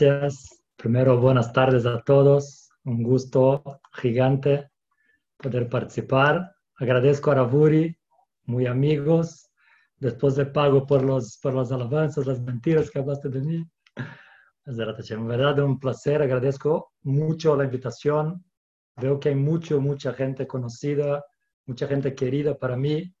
gracias. 0.00 0.64
Primero, 0.76 1.20
buenas 1.20 1.52
tardes 1.52 1.84
a 1.84 2.00
todos. 2.00 2.70
Un 2.84 3.02
gusto 3.02 3.62
gigante 3.92 4.70
poder 5.36 5.68
participar. 5.68 6.54
Agradezco 6.76 7.30
a 7.30 7.34
Ravuri, 7.34 7.94
muy 8.44 8.66
amigos. 8.66 9.50
Después 9.98 10.36
de 10.36 10.46
pago 10.46 10.86
por, 10.86 11.02
los, 11.02 11.38
por 11.42 11.52
las 11.52 11.70
alabanzas, 11.70 12.26
las 12.26 12.40
mentiras 12.40 12.90
que 12.90 12.98
hablaste 12.98 13.28
de 13.28 13.40
mí. 13.42 13.70
En 14.64 15.28
verdad, 15.28 15.58
un 15.58 15.78
placer. 15.78 16.22
Agradezco 16.22 16.92
mucho 17.02 17.54
la 17.54 17.64
invitación. 17.64 18.42
Veo 18.96 19.20
que 19.20 19.28
hay 19.30 19.34
mucho, 19.34 19.82
mucha 19.82 20.14
gente 20.14 20.46
conocida, 20.46 21.22
mucha 21.66 21.86
gente 21.86 22.14
querida 22.14 22.56
para 22.56 22.76
mí. 22.76 23.14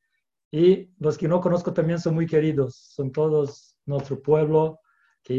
Y 0.50 0.90
los 0.98 1.18
que 1.18 1.28
no 1.28 1.42
conozco 1.42 1.74
también 1.74 1.98
son 1.98 2.14
muy 2.14 2.26
queridos. 2.26 2.74
Son 2.74 3.12
todos 3.12 3.76
nuestro 3.84 4.22
pueblo, 4.22 4.80
que 5.22 5.34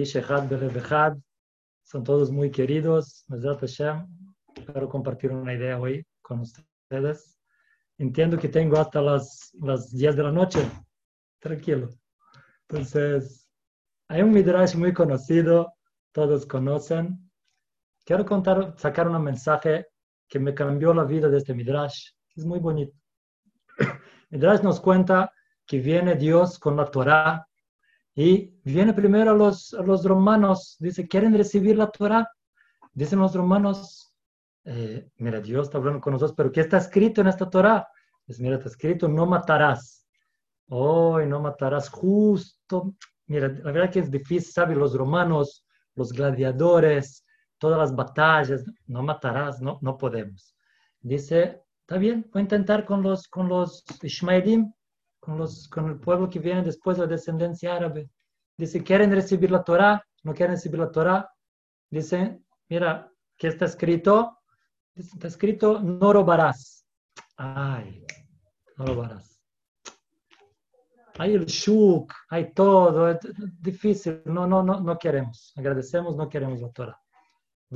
son 1.92 2.06
todos 2.06 2.32
muy 2.32 2.50
queridos. 2.52 3.26
Espero 4.56 4.88
compartir 4.88 5.32
una 5.34 5.54
idea 5.54 5.78
hoy 5.78 6.06
con 6.22 6.40
ustedes. 6.40 7.38
Entiendo 7.98 8.38
que 8.38 8.48
tengo 8.48 8.80
hasta 8.80 9.02
las, 9.02 9.52
las 9.60 9.92
10 9.92 10.16
de 10.16 10.24
la 10.24 10.32
noche. 10.32 10.60
Tranquilo. 11.40 11.90
Entonces, 12.70 13.46
hay 14.08 14.22
un 14.22 14.32
midrash 14.32 14.76
muy 14.76 14.94
conocido, 14.94 15.74
todos 16.14 16.46
conocen. 16.46 17.30
Quiero 18.06 18.26
contar, 18.26 18.74
sacar 18.78 19.10
un 19.10 19.22
mensaje 19.22 19.88
que 20.30 20.40
me 20.40 20.54
cambió 20.54 20.94
la 20.94 21.04
vida 21.04 21.28
de 21.28 21.40
este 21.40 21.54
midrash. 21.54 22.12
Es 22.34 22.46
muy 22.46 22.60
bonito. 22.60 22.98
Midrash 24.30 24.62
nos 24.62 24.80
cuenta 24.80 25.34
que 25.66 25.80
viene 25.80 26.16
Dios 26.16 26.58
con 26.58 26.78
la 26.78 26.86
Torah 26.86 27.46
y 28.16 28.60
viene 28.64 28.94
primero 28.94 29.36
los, 29.36 29.72
los 29.86 30.04
romanos, 30.04 30.76
dice, 30.80 31.08
¿quieren 31.08 31.36
recibir 31.36 31.78
la 31.78 31.90
Torah? 31.90 32.30
Dicen 32.94 33.20
los 33.20 33.34
romanos, 33.34 34.14
eh, 34.66 35.10
mira, 35.18 35.40
Dios 35.40 35.68
está 35.68 35.78
hablando 35.78 36.02
con 36.02 36.14
nosotros, 36.14 36.36
pero 36.36 36.52
¿qué 36.52 36.62
está 36.62 36.78
escrito 36.78 37.22
en 37.22 37.28
esta 37.28 37.50
Torah? 37.50 37.88
Dice, 38.26 38.44
mira, 38.44 38.58
está 38.58 38.70
escrito, 38.70 39.08
no 39.08 39.26
matarás. 39.26 40.06
Hoy 40.68 41.26
no 41.26 41.40
matarás 41.42 41.90
justo. 41.90 42.96
Mira, 43.28 43.48
la 43.48 43.72
verdad 43.72 43.92
que 43.92 44.00
es 44.00 44.12
difícil, 44.12 44.52
¿sabes? 44.52 44.78
Los 44.78 44.94
romanos, 44.94 45.66
los 45.96 46.12
gladiadores, 46.12 47.26
todas 47.58 47.78
las 47.78 47.96
batallas, 47.96 48.66
no 48.88 49.04
matarás, 49.04 49.62
no, 49.62 49.80
no 49.82 49.98
podemos. 49.98 50.56
Dice, 51.00 51.62
está 51.82 51.98
bien, 51.98 52.28
voy 52.32 52.42
a 52.42 52.44
intentar 52.44 52.86
con 52.86 53.02
los, 53.02 53.28
con 53.28 53.48
los 53.48 53.84
Ishmaelim, 54.02 54.72
con, 55.22 55.38
los, 55.38 55.70
con 55.70 55.88
el 55.88 56.00
pueblo 56.00 56.30
que 56.30 56.40
viene 56.40 56.64
después 56.64 56.98
de 56.98 57.04
la 57.04 57.10
descendencia 57.10 57.76
árabe. 57.76 58.10
Dice, 58.58 58.84
¿quieren 58.84 59.12
recibir 59.12 59.52
la 59.52 59.64
Torah? 59.64 60.04
¿No 60.24 60.34
quieren 60.34 60.56
recibir 60.56 60.80
la 60.80 60.92
Torah? 60.92 61.32
Dice, 61.90 62.42
mira, 62.68 63.10
¿qué 63.38 63.48
está 63.48 63.66
escrito? 63.66 64.40
Dice, 64.94 65.12
está 65.14 65.28
escrito, 65.28 65.80
no 65.80 66.12
robarás. 66.12 66.86
Ay, 67.38 68.06
no 68.78 68.86
robarás. 68.86 69.40
Hay 71.18 71.36
el 71.36 71.46
shuk, 71.46 72.12
hay 72.30 72.52
todo, 72.54 73.10
es 73.10 73.20
difícil, 73.60 74.22
no, 74.26 74.48
no, 74.48 74.64
no, 74.64 74.80
no 74.80 74.98
queremos, 74.98 75.54
agradecemos, 75.56 76.16
no 76.16 76.28
queremos 76.28 76.62
la 76.62 76.70
Torah. 76.70 77.02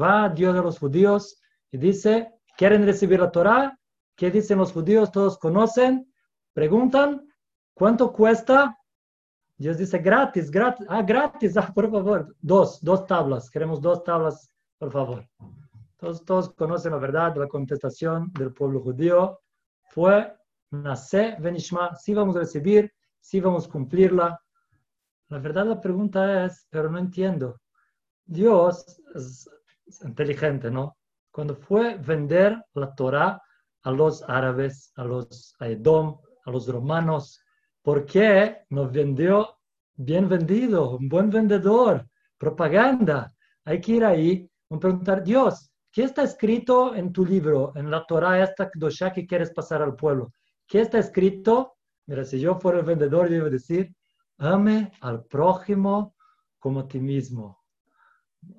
Va 0.01 0.29
Dios 0.29 0.55
de 0.55 0.61
los 0.61 0.79
judíos 0.79 1.39
y 1.69 1.77
dice, 1.77 2.31
¿quieren 2.57 2.85
recibir 2.85 3.19
la 3.19 3.31
Torah? 3.31 3.77
¿Qué 4.15 4.31
dicen 4.31 4.57
los 4.57 4.71
judíos? 4.71 5.11
Todos 5.11 5.37
conocen, 5.37 6.11
preguntan, 6.53 7.27
¿Cuánto 7.75 8.13
cuesta? 8.13 8.77
Dios 9.57 9.77
dice 9.77 9.99
gratis, 9.99 10.49
gratis, 10.49 10.87
ah, 10.89 11.01
gratis, 11.01 11.57
ah, 11.57 11.71
por 11.75 11.91
favor, 11.91 12.33
dos, 12.39 12.81
dos 12.81 13.05
tablas, 13.05 13.49
queremos 13.49 13.81
dos 13.81 14.01
tablas, 14.03 14.49
por 14.77 14.91
favor. 14.91 15.27
Todos, 15.97 16.53
conocen 16.53 16.91
la 16.91 16.99
verdad, 16.99 17.35
la 17.35 17.47
contestación 17.47 18.31
del 18.33 18.53
pueblo 18.53 18.79
judío 18.81 19.39
fue, 19.89 20.33
nace, 20.71 21.35
venishma, 21.39 21.95
si 21.95 22.13
vamos 22.13 22.35
a 22.37 22.39
recibir, 22.39 22.93
si 23.19 23.41
vamos 23.41 23.67
a 23.67 23.71
cumplirla. 23.71 24.39
La 25.29 25.39
verdad 25.39 25.65
la 25.65 25.81
pregunta 25.81 26.45
es, 26.45 26.67
pero 26.69 26.89
no 26.89 26.97
entiendo. 26.97 27.59
Dios 28.25 29.01
es, 29.15 29.49
inteligente, 30.03 30.71
¿no? 30.71 30.97
Cuando 31.29 31.55
fue 31.55 31.97
vender 31.97 32.63
la 32.73 32.95
Torah 32.95 33.41
a 33.83 33.91
los 33.91 34.23
árabes, 34.29 34.91
a 34.95 35.03
los 35.03 35.55
a 35.59 35.67
Edom, 35.67 36.19
a 36.45 36.51
los 36.51 36.67
romanos, 36.67 37.39
¿Por 37.85 38.03
qué 38.03 38.65
nos 38.71 38.91
vendió 38.91 39.59
bien 39.93 40.27
vendido, 40.27 40.97
un 40.97 41.07
buen 41.07 41.29
vendedor, 41.29 42.09
propaganda? 42.35 43.31
Hay 43.63 43.79
que 43.79 43.91
ir 43.91 44.03
ahí 44.03 44.49
y 44.71 44.77
preguntar, 44.77 45.23
Dios, 45.23 45.69
¿qué 45.91 46.01
está 46.01 46.23
escrito 46.23 46.95
en 46.95 47.13
tu 47.13 47.23
libro, 47.23 47.73
en 47.75 47.91
la 47.91 48.03
Torah 48.07 48.41
esta 48.41 48.71
que 49.13 49.27
quieres 49.27 49.51
pasar 49.51 49.83
al 49.83 49.95
pueblo? 49.95 50.33
¿Qué 50.65 50.81
está 50.81 50.97
escrito? 50.97 51.75
Mira, 52.07 52.23
si 52.23 52.39
yo 52.39 52.55
fuera 52.55 52.79
el 52.79 52.85
vendedor, 52.85 53.29
yo 53.29 53.35
iba 53.35 53.45
a 53.45 53.51
decir, 53.51 53.95
ame 54.39 54.91
al 55.01 55.23
prójimo 55.25 56.15
como 56.57 56.79
a 56.79 56.87
ti 56.87 56.99
mismo. 56.99 57.61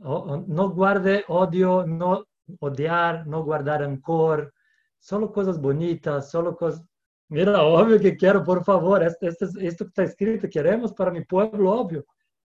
no 0.02 0.70
guarde 0.70 1.24
odio, 1.26 1.84
no 1.84 2.26
odiar, 2.60 3.26
no 3.26 3.42
guardar 3.42 3.80
rencor, 3.80 4.54
solo 5.00 5.32
cosas 5.32 5.60
bonitas, 5.60 6.30
solo 6.30 6.56
cosas 6.56 6.86
Mira, 7.28 7.62
obvio 7.62 7.98
que 7.98 8.16
quiero, 8.16 8.44
por 8.44 8.64
favor, 8.64 9.02
esto, 9.02 9.26
esto, 9.26 9.46
esto 9.58 9.84
que 9.84 9.88
está 9.88 10.02
escrito, 10.04 10.48
queremos 10.48 10.92
para 10.92 11.10
mi 11.10 11.24
pueblo, 11.24 11.72
obvio. 11.72 12.06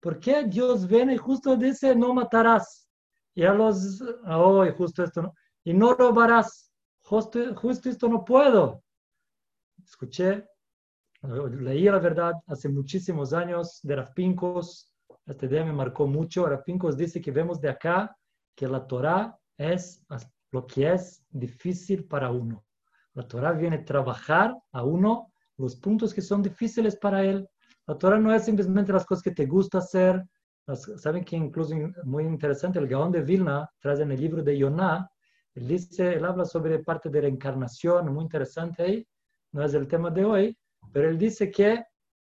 ¿Por 0.02 0.20
qué 0.20 0.44
Dios 0.44 0.86
viene 0.88 1.14
y 1.16 1.18
justo 1.18 1.56
dice, 1.56 1.96
no 1.96 2.14
matarás? 2.14 2.90
Y 3.34 3.44
a 3.44 3.54
los, 3.54 4.02
oh, 4.26 4.66
justo 4.76 5.04
esto 5.04 5.22
no, 5.22 5.34
y 5.64 5.74
no 5.74 5.94
robarás, 5.94 6.72
justo, 7.00 7.56
justo 7.56 7.90
esto 7.90 8.10
no 8.10 8.26
puedo. 8.26 8.84
Escuché, 9.82 10.46
leí 11.22 11.86
la 11.86 12.00
verdad 12.00 12.34
hace 12.48 12.68
muchísimos 12.68 13.32
años 13.34 13.80
de 13.84 13.96
Rafincos, 13.96 14.94
este 15.26 15.48
día 15.48 15.64
me 15.64 15.74
marcó 15.74 16.08
mucho, 16.08 16.46
Rafincos 16.46 16.98
dice 16.98 17.22
que 17.22 17.32
vemos 17.32 17.62
de 17.62 17.70
acá 17.70 18.18
que 18.56 18.68
la 18.68 18.86
Torah 18.86 19.38
es 19.58 20.06
lo 20.52 20.68
que 20.68 20.92
es 20.92 21.26
difícil 21.30 22.06
para 22.06 22.32
uno. 22.32 22.67
La 23.18 23.28
Torah 23.28 23.52
viene 23.52 23.78
a 23.78 23.84
trabajar 23.84 24.56
a 24.72 24.84
uno 24.84 25.34
los 25.58 25.76
puntos 25.76 26.14
que 26.14 26.22
son 26.22 26.44
difíciles 26.44 26.98
para 26.98 27.24
él. 27.24 27.50
La 27.88 27.98
Torah 27.98 28.20
no 28.20 28.32
es 28.32 28.46
simplemente 28.46 28.94
las 28.94 29.08
cosas 29.08 29.24
que 29.24 29.32
te 29.32 29.48
gusta 29.48 29.80
hacer. 29.80 30.24
Saben 30.98 31.26
que 31.26 31.36
incluso 31.36 31.74
muy 32.04 32.26
interesante, 32.26 32.78
el 32.78 32.88
Gaón 32.88 33.12
de 33.12 33.24
Vilna 33.24 33.68
trae 33.80 34.00
en 34.04 34.12
el 34.12 34.22
libro 34.22 34.44
de 34.44 34.56
Yonah, 34.56 35.10
él 35.56 35.68
dice, 35.68 36.14
él 36.14 36.26
habla 36.26 36.46
sobre 36.46 36.78
parte 36.84 37.10
de 37.10 37.22
reencarnación, 37.22 38.14
muy 38.14 38.26
interesante 38.26 38.84
ahí, 38.84 39.08
no 39.52 39.64
es 39.64 39.74
el 39.74 39.88
tema 39.88 40.12
de 40.12 40.24
hoy, 40.24 40.58
pero 40.94 41.10
él 41.10 41.18
dice 41.18 41.50
que 41.50 41.86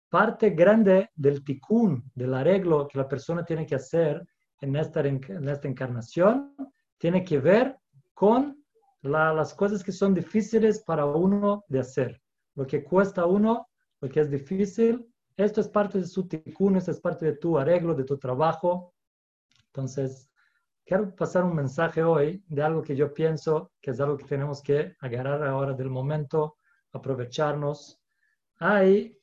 parte 0.08 0.50
grande 0.50 1.10
del 1.14 1.44
tikkun, 1.44 2.10
del 2.14 2.32
arreglo 2.32 2.88
que 2.88 2.96
la 2.96 3.06
persona 3.06 3.44
tiene 3.44 3.66
que 3.66 3.74
hacer 3.74 4.26
en 4.62 4.74
esta, 4.74 5.00
en 5.00 5.48
esta 5.48 5.68
encarnación, 5.68 6.54
tiene 6.96 7.22
que 7.22 7.38
ver 7.40 7.76
con 8.14 8.57
las 9.02 9.54
cosas 9.54 9.84
que 9.84 9.92
son 9.92 10.14
difíciles 10.14 10.82
para 10.82 11.06
uno 11.06 11.64
de 11.68 11.80
hacer. 11.80 12.20
Lo 12.54 12.66
que 12.66 12.82
cuesta 12.82 13.26
uno, 13.26 13.68
lo 14.00 14.08
que 14.08 14.20
es 14.20 14.30
difícil, 14.30 15.06
esto 15.36 15.60
es 15.60 15.68
parte 15.68 15.98
de 15.98 16.06
su 16.06 16.26
tikkun, 16.26 16.76
esto 16.76 16.90
es 16.90 17.00
parte 17.00 17.26
de 17.26 17.36
tu 17.36 17.58
arreglo, 17.58 17.94
de 17.94 18.04
tu 18.04 18.18
trabajo. 18.18 18.94
Entonces, 19.66 20.28
quiero 20.84 21.14
pasar 21.14 21.44
un 21.44 21.54
mensaje 21.54 22.02
hoy 22.02 22.42
de 22.48 22.62
algo 22.62 22.82
que 22.82 22.96
yo 22.96 23.14
pienso 23.14 23.70
que 23.80 23.92
es 23.92 24.00
algo 24.00 24.16
que 24.16 24.24
tenemos 24.24 24.62
que 24.62 24.96
agarrar 25.00 25.46
ahora 25.46 25.74
del 25.74 25.90
momento, 25.90 26.56
aprovecharnos. 26.92 28.00
Hay 28.58 29.16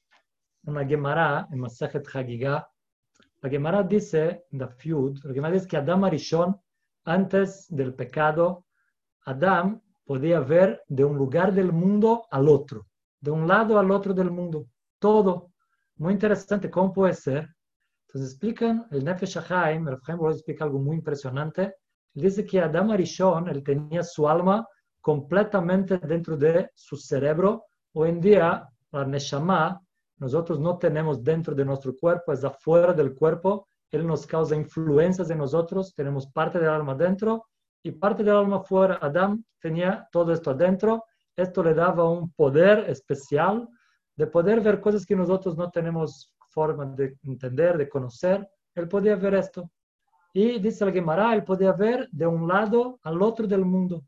una 0.64 0.86
Gemara 0.86 1.48
en 1.52 1.60
Masajet 1.60 2.08
Hagigah. 2.14 2.70
La 3.42 3.50
Gemara 3.50 3.84
dice, 3.84 4.46
en 4.52 4.60
la 4.60 4.70
Fiud, 4.70 5.20
la 5.24 5.34
Gemara 5.34 5.54
dice 5.54 5.68
que 5.68 5.78
Adam 5.78 6.06
Arishon, 6.06 6.56
antes 7.04 7.68
del 7.70 7.94
pecado, 7.94 8.65
Adán 9.26 9.82
podía 10.06 10.40
ver 10.40 10.84
de 10.88 11.04
un 11.04 11.18
lugar 11.18 11.52
del 11.52 11.74
mundo 11.74 12.26
al 12.30 12.48
otro, 12.48 12.86
de 13.20 13.32
un 13.32 13.48
lado 13.48 13.80
al 13.80 13.90
otro 13.90 14.14
del 14.14 14.30
mundo, 14.30 14.68
todo. 15.00 15.52
Muy 15.98 16.14
interesante, 16.14 16.70
¿cómo 16.70 16.94
puede 16.94 17.14
ser? 17.14 17.50
Entonces 18.08 18.32
explican, 18.32 18.86
el 18.92 19.04
Nefesh 19.04 19.38
HaChaim, 19.38 19.88
el 19.88 20.00
Chaim 20.02 20.20
explica 20.28 20.64
algo 20.64 20.80
muy 20.80 20.98
impresionante. 20.98 21.76
Dice 22.14 22.46
que 22.46 22.62
Adán 22.62 22.92
Arishon, 22.92 23.50
él 23.50 23.64
tenía 23.64 24.04
su 24.04 24.30
alma 24.30 24.66
completamente 25.02 25.98
dentro 25.98 26.38
de 26.38 26.70
su 26.76 26.96
cerebro. 26.96 27.66
Hoy 27.94 28.10
en 28.10 28.22
día, 28.22 28.70
la 28.92 29.06
Neshama, 29.06 29.82
nosotros 30.18 30.60
no 30.60 30.78
tenemos 30.78 31.24
dentro 31.24 31.56
de 31.56 31.66
nuestro 31.66 31.96
cuerpo, 31.96 32.32
es 32.32 32.44
afuera 32.44 32.94
del 32.94 33.16
cuerpo. 33.16 33.68
Él 33.90 34.06
nos 34.06 34.26
causa 34.26 34.56
influencias 34.56 35.30
en 35.30 35.40
nosotros, 35.40 35.94
tenemos 35.96 36.28
parte 36.28 36.60
del 36.60 36.70
alma 36.70 36.94
dentro 36.96 37.46
y 37.86 37.92
parte 37.92 38.24
del 38.24 38.36
alma 38.36 38.64
fuera. 38.64 38.98
Adán 39.00 39.46
tenía 39.60 40.10
todo 40.12 40.34
esto 40.34 40.50
adentro. 40.50 41.06
Esto 41.36 41.64
le 41.64 41.76
daba 41.76 42.10
un 42.10 42.32
poder 42.32 42.90
especial 42.90 43.70
de 44.16 44.26
poder 44.26 44.60
ver 44.62 44.82
cosas 44.82 45.06
que 45.06 45.16
nosotros 45.16 45.56
no 45.56 45.70
tenemos 45.70 46.34
forma 46.50 46.86
de 46.86 47.16
entender, 47.24 47.78
de 47.78 47.88
conocer. 47.88 48.50
Él 48.74 48.88
podía 48.88 49.16
ver 49.16 49.36
esto. 49.36 49.70
y 50.34 50.60
dice 50.60 50.84
la 50.84 50.92
Gemara, 50.92 51.34
él 51.36 51.44
podía 51.44 51.74
ver 51.74 52.10
de 52.12 52.26
un 52.26 52.48
lado 52.48 53.00
al 53.04 53.22
otro 53.22 53.46
del 53.46 53.64
mundo. 53.64 54.04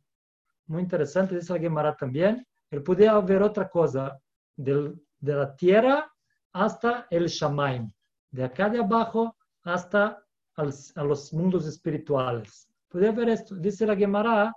Muy 0.65 0.81
interesante, 0.81 1.35
dice 1.35 1.53
la 1.53 1.59
Gemara 1.59 1.95
también. 1.95 2.45
Él 2.71 2.81
podía 2.81 3.17
ver 3.19 3.43
otra 3.43 3.69
cosa, 3.69 4.19
de 4.55 4.95
la 5.21 5.55
tierra 5.55 6.11
hasta 6.51 7.05
el 7.11 7.27
Shamaim, 7.27 7.91
de 8.31 8.43
acá 8.43 8.69
de 8.69 8.79
abajo 8.79 9.37
hasta 9.63 10.23
a 10.55 11.03
los 11.03 11.31
mundos 11.31 11.67
espirituales. 11.67 12.66
Podía 12.89 13.11
ver 13.11 13.29
esto, 13.29 13.55
dice 13.55 13.85
la 13.85 13.95
Gemara, 13.95 14.53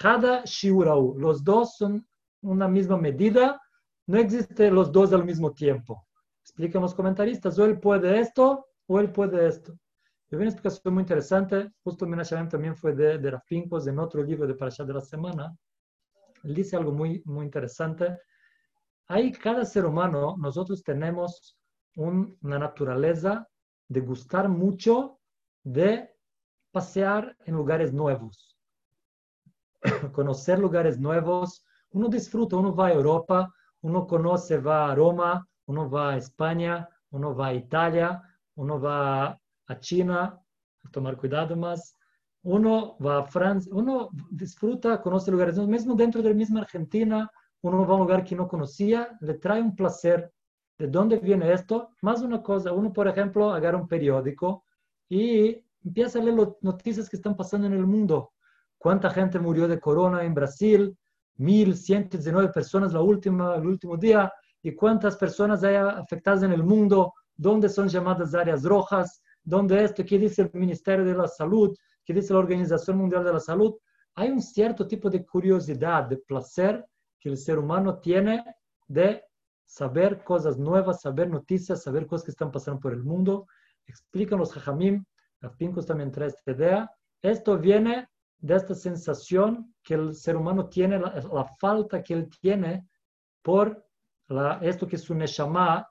Hada 0.00 0.42
Shiurau, 0.44 1.18
los 1.18 1.44
dos 1.44 1.76
son 1.76 2.06
una 2.40 2.66
misma 2.66 2.96
medida, 2.96 3.60
no 4.06 4.18
existen 4.18 4.74
los 4.74 4.90
dos 4.90 5.12
al 5.12 5.24
mismo 5.24 5.52
tiempo. 5.52 6.06
Explican 6.40 6.82
los 6.82 6.94
comentaristas, 6.94 7.58
o 7.58 7.64
él 7.64 7.78
puede 7.78 8.18
esto 8.20 8.66
o 8.86 9.00
él 9.00 9.12
puede 9.12 9.46
esto. 9.46 9.78
Y 10.30 10.34
una 10.34 10.46
explicación 10.46 10.94
muy 10.94 11.02
interesante, 11.02 11.70
justo 11.84 12.06
Menachem 12.06 12.48
también 12.48 12.74
fue 12.74 12.94
de, 12.94 13.18
de 13.18 13.30
Rafinkos 13.30 13.86
en 13.86 13.98
otro 13.98 14.22
libro 14.22 14.46
de 14.46 14.54
Parashat 14.54 14.86
de 14.86 14.94
la 14.94 15.00
semana. 15.00 15.54
Él 16.42 16.54
dice 16.54 16.76
algo 16.76 16.90
muy, 16.90 17.22
muy 17.26 17.44
interesante. 17.44 18.18
Hay 19.08 19.30
cada 19.30 19.64
ser 19.64 19.84
humano, 19.84 20.36
nosotros 20.38 20.82
tenemos 20.82 21.58
una 21.96 22.58
naturaleza 22.58 23.46
de 23.88 24.00
gustar 24.00 24.48
mucho 24.48 25.20
de 25.62 26.11
pasear 26.72 27.36
en 27.44 27.54
lugares 27.54 27.92
nuevos, 27.92 28.56
conocer 30.12 30.58
lugares 30.58 30.98
nuevos. 30.98 31.64
Uno 31.90 32.08
disfruta, 32.08 32.56
uno 32.56 32.74
va 32.74 32.86
a 32.88 32.92
Europa, 32.92 33.52
uno 33.82 34.06
conoce, 34.06 34.58
va 34.58 34.90
a 34.90 34.94
Roma, 34.94 35.46
uno 35.66 35.88
va 35.88 36.12
a 36.12 36.16
España, 36.16 36.88
uno 37.10 37.34
va 37.34 37.48
a 37.48 37.54
Italia, 37.54 38.22
uno 38.54 38.80
va 38.80 39.38
a 39.66 39.78
China, 39.78 40.40
a 40.84 40.90
tomar 40.90 41.16
cuidado 41.16 41.54
más, 41.56 41.96
uno 42.42 42.96
va 42.98 43.18
a 43.18 43.24
Francia, 43.24 43.70
uno 43.74 44.08
disfruta, 44.30 45.00
conoce 45.00 45.30
lugares 45.30 45.56
nuevos, 45.56 45.70
mismo 45.70 45.94
dentro 45.94 46.22
de 46.22 46.30
la 46.30 46.34
misma 46.34 46.60
Argentina, 46.60 47.30
uno 47.60 47.86
va 47.86 47.92
a 47.92 47.96
un 47.96 48.00
lugar 48.00 48.24
que 48.24 48.34
no 48.34 48.48
conocía, 48.48 49.16
le 49.20 49.34
trae 49.34 49.60
un 49.60 49.76
placer. 49.76 50.32
¿De 50.78 50.88
dónde 50.88 51.18
viene 51.18 51.52
esto? 51.52 51.90
Más 52.00 52.22
una 52.22 52.42
cosa, 52.42 52.72
uno, 52.72 52.92
por 52.92 53.06
ejemplo, 53.06 53.52
agarra 53.52 53.78
un 53.78 53.86
periódico 53.86 54.64
y 55.08 55.64
empieza 55.84 56.18
a 56.18 56.22
leer 56.22 56.36
las 56.36 56.48
noticias 56.60 57.08
que 57.08 57.16
están 57.16 57.36
pasando 57.36 57.66
en 57.66 57.74
el 57.74 57.86
mundo. 57.86 58.32
¿Cuánta 58.78 59.10
gente 59.10 59.38
murió 59.38 59.68
de 59.68 59.80
corona 59.80 60.24
en 60.24 60.34
Brasil? 60.34 60.96
1.119 61.38 62.52
personas 62.52 62.92
la 62.92 63.00
última, 63.00 63.56
el 63.56 63.66
último 63.66 63.96
día. 63.96 64.32
¿Y 64.62 64.74
cuántas 64.74 65.16
personas 65.16 65.62
hay 65.64 65.76
afectadas 65.76 66.42
en 66.42 66.52
el 66.52 66.62
mundo? 66.62 67.14
¿Dónde 67.36 67.68
son 67.68 67.88
llamadas 67.88 68.34
áreas 68.34 68.62
rojas? 68.62 69.22
¿Dónde 69.42 69.82
esto? 69.82 70.04
¿Qué 70.04 70.18
dice 70.18 70.42
el 70.42 70.50
Ministerio 70.52 71.04
de 71.04 71.14
la 71.14 71.26
Salud? 71.26 71.76
¿Qué 72.04 72.12
dice 72.12 72.32
la 72.32 72.40
Organización 72.40 72.98
Mundial 72.98 73.24
de 73.24 73.32
la 73.32 73.40
Salud? 73.40 73.74
Hay 74.14 74.30
un 74.30 74.42
cierto 74.42 74.86
tipo 74.86 75.08
de 75.08 75.24
curiosidad, 75.24 76.04
de 76.04 76.18
placer 76.18 76.84
que 77.18 77.28
el 77.28 77.36
ser 77.36 77.58
humano 77.58 77.98
tiene 77.98 78.44
de 78.86 79.24
saber 79.64 80.22
cosas 80.22 80.58
nuevas, 80.58 81.00
saber 81.00 81.30
noticias, 81.30 81.82
saber 81.82 82.06
cosas 82.06 82.26
que 82.26 82.30
están 82.32 82.52
pasando 82.52 82.80
por 82.80 82.92
el 82.92 83.02
mundo. 83.02 83.46
Explican 83.86 84.38
los 84.38 84.56
hajamim 84.56 85.04
Pincus 85.50 85.86
también 85.86 86.10
trae 86.10 86.28
esta 86.28 86.50
idea. 86.50 86.90
Esto 87.20 87.58
viene 87.58 88.08
de 88.38 88.56
esta 88.56 88.74
sensación 88.74 89.74
que 89.82 89.94
el 89.94 90.14
ser 90.14 90.36
humano 90.36 90.68
tiene, 90.68 90.98
la, 90.98 91.44
falta 91.60 92.02
que 92.02 92.14
él 92.14 92.28
tiene 92.40 92.88
por 93.42 93.84
la, 94.28 94.58
esto 94.62 94.86
que 94.86 94.98
su 94.98 95.14
neshama 95.14 95.88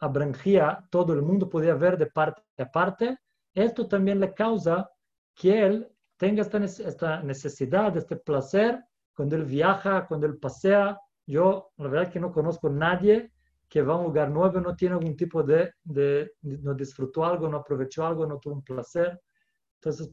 abrangía, 0.00 0.86
todo 0.90 1.12
el 1.12 1.22
mundo 1.22 1.48
podía 1.48 1.74
ver 1.74 1.98
de 1.98 2.06
parte 2.06 2.42
a 2.58 2.70
parte. 2.70 3.18
Esto 3.54 3.88
también 3.88 4.20
le 4.20 4.32
causa 4.34 4.90
que 5.34 5.66
él 5.66 5.88
tenga 6.16 6.42
esta, 6.42 6.58
esta 6.58 7.22
necesidad, 7.22 7.96
este 7.96 8.16
placer 8.16 8.84
cuando 9.14 9.36
él 9.36 9.44
viaja, 9.44 10.06
cuando 10.06 10.26
él 10.26 10.38
pasea. 10.38 10.98
Yo, 11.26 11.72
la 11.76 11.88
verdad, 11.88 12.12
que 12.12 12.20
no 12.20 12.32
conozco 12.32 12.68
a 12.68 12.70
nadie 12.70 13.32
que 13.68 13.82
va 13.82 13.94
a 13.94 13.96
un 13.98 14.06
lugar 14.06 14.30
nuevo 14.30 14.60
no 14.60 14.74
tiene 14.74 14.94
algún 14.94 15.16
tipo 15.16 15.42
de, 15.42 15.74
de, 15.84 16.32
no 16.42 16.74
disfrutó 16.74 17.24
algo, 17.24 17.48
no 17.48 17.58
aprovechó 17.58 18.06
algo, 18.06 18.26
no 18.26 18.38
tuvo 18.38 18.54
un 18.54 18.62
placer. 18.62 19.20
Entonces, 19.74 20.10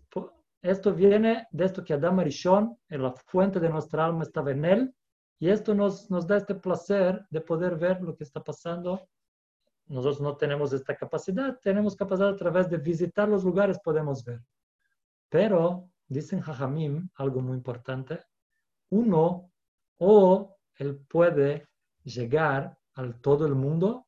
esto 0.61 0.93
viene 0.93 1.47
de 1.51 1.65
esto 1.65 1.83
que 1.83 1.93
Adam 1.93 2.19
Arishon, 2.19 2.77
en 2.89 3.03
la 3.03 3.13
fuente 3.13 3.59
de 3.59 3.69
nuestra 3.69 4.05
alma, 4.05 4.23
estaba 4.23 4.51
en 4.51 4.65
él, 4.65 4.95
y 5.39 5.49
esto 5.49 5.73
nos, 5.73 6.09
nos 6.09 6.27
da 6.27 6.37
este 6.37 6.55
placer 6.55 7.25
de 7.29 7.41
poder 7.41 7.77
ver 7.77 8.01
lo 8.01 8.15
que 8.15 8.23
está 8.23 8.43
pasando. 8.43 9.07
Nosotros 9.87 10.21
no 10.21 10.35
tenemos 10.35 10.73
esta 10.73 10.95
capacidad, 10.95 11.57
tenemos 11.61 11.95
capacidad 11.95 12.29
a 12.29 12.35
través 12.35 12.69
de 12.69 12.77
visitar 12.77 13.29
los 13.29 13.43
lugares, 13.43 13.79
podemos 13.79 14.23
ver. 14.25 14.41
Pero, 15.29 15.89
dicen 16.07 16.41
Jajamim, 16.41 17.09
algo 17.15 17.41
muy 17.41 17.57
importante, 17.57 18.19
uno, 18.89 19.51
o 19.97 20.57
él 20.77 20.97
puede 21.07 21.67
llegar 22.03 22.77
al 22.95 23.19
todo 23.21 23.45
el 23.45 23.55
mundo, 23.55 24.07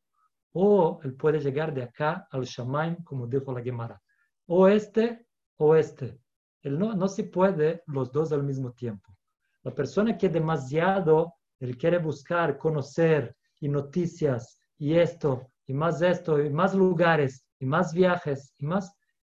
o 0.54 1.00
él 1.04 1.14
puede 1.14 1.40
llegar 1.40 1.74
de 1.74 1.84
acá 1.84 2.28
al 2.32 2.44
Shamaim, 2.44 3.04
como 3.04 3.28
dijo 3.28 3.54
la 3.54 3.62
Gemara. 3.62 4.02
O 4.48 4.68
este 4.68 5.28
o 5.58 5.76
este. 5.76 6.20
Él 6.62 6.80
no, 6.80 6.94
no 6.94 7.08
se 7.08 7.26
puede 7.26 7.84
los 7.88 8.12
dos 8.12 8.32
al 8.32 8.44
mismo 8.44 8.72
tiempo. 8.72 9.16
La 9.64 9.74
persona 9.74 10.18
que 10.18 10.30
demasiado, 10.30 11.34
él 11.60 11.78
quiere 11.78 11.98
buscar, 12.00 12.58
conocer 12.58 13.36
y 13.60 13.70
noticias 13.70 14.60
y 14.78 14.96
esto 14.96 15.52
y 15.66 15.74
más 15.74 16.02
esto 16.02 16.42
y 16.42 16.50
más 16.50 16.74
lugares 16.74 17.46
y 17.60 17.66
más 17.66 17.94
viajes 17.94 18.54
y 18.58 18.66
más, 18.66 18.94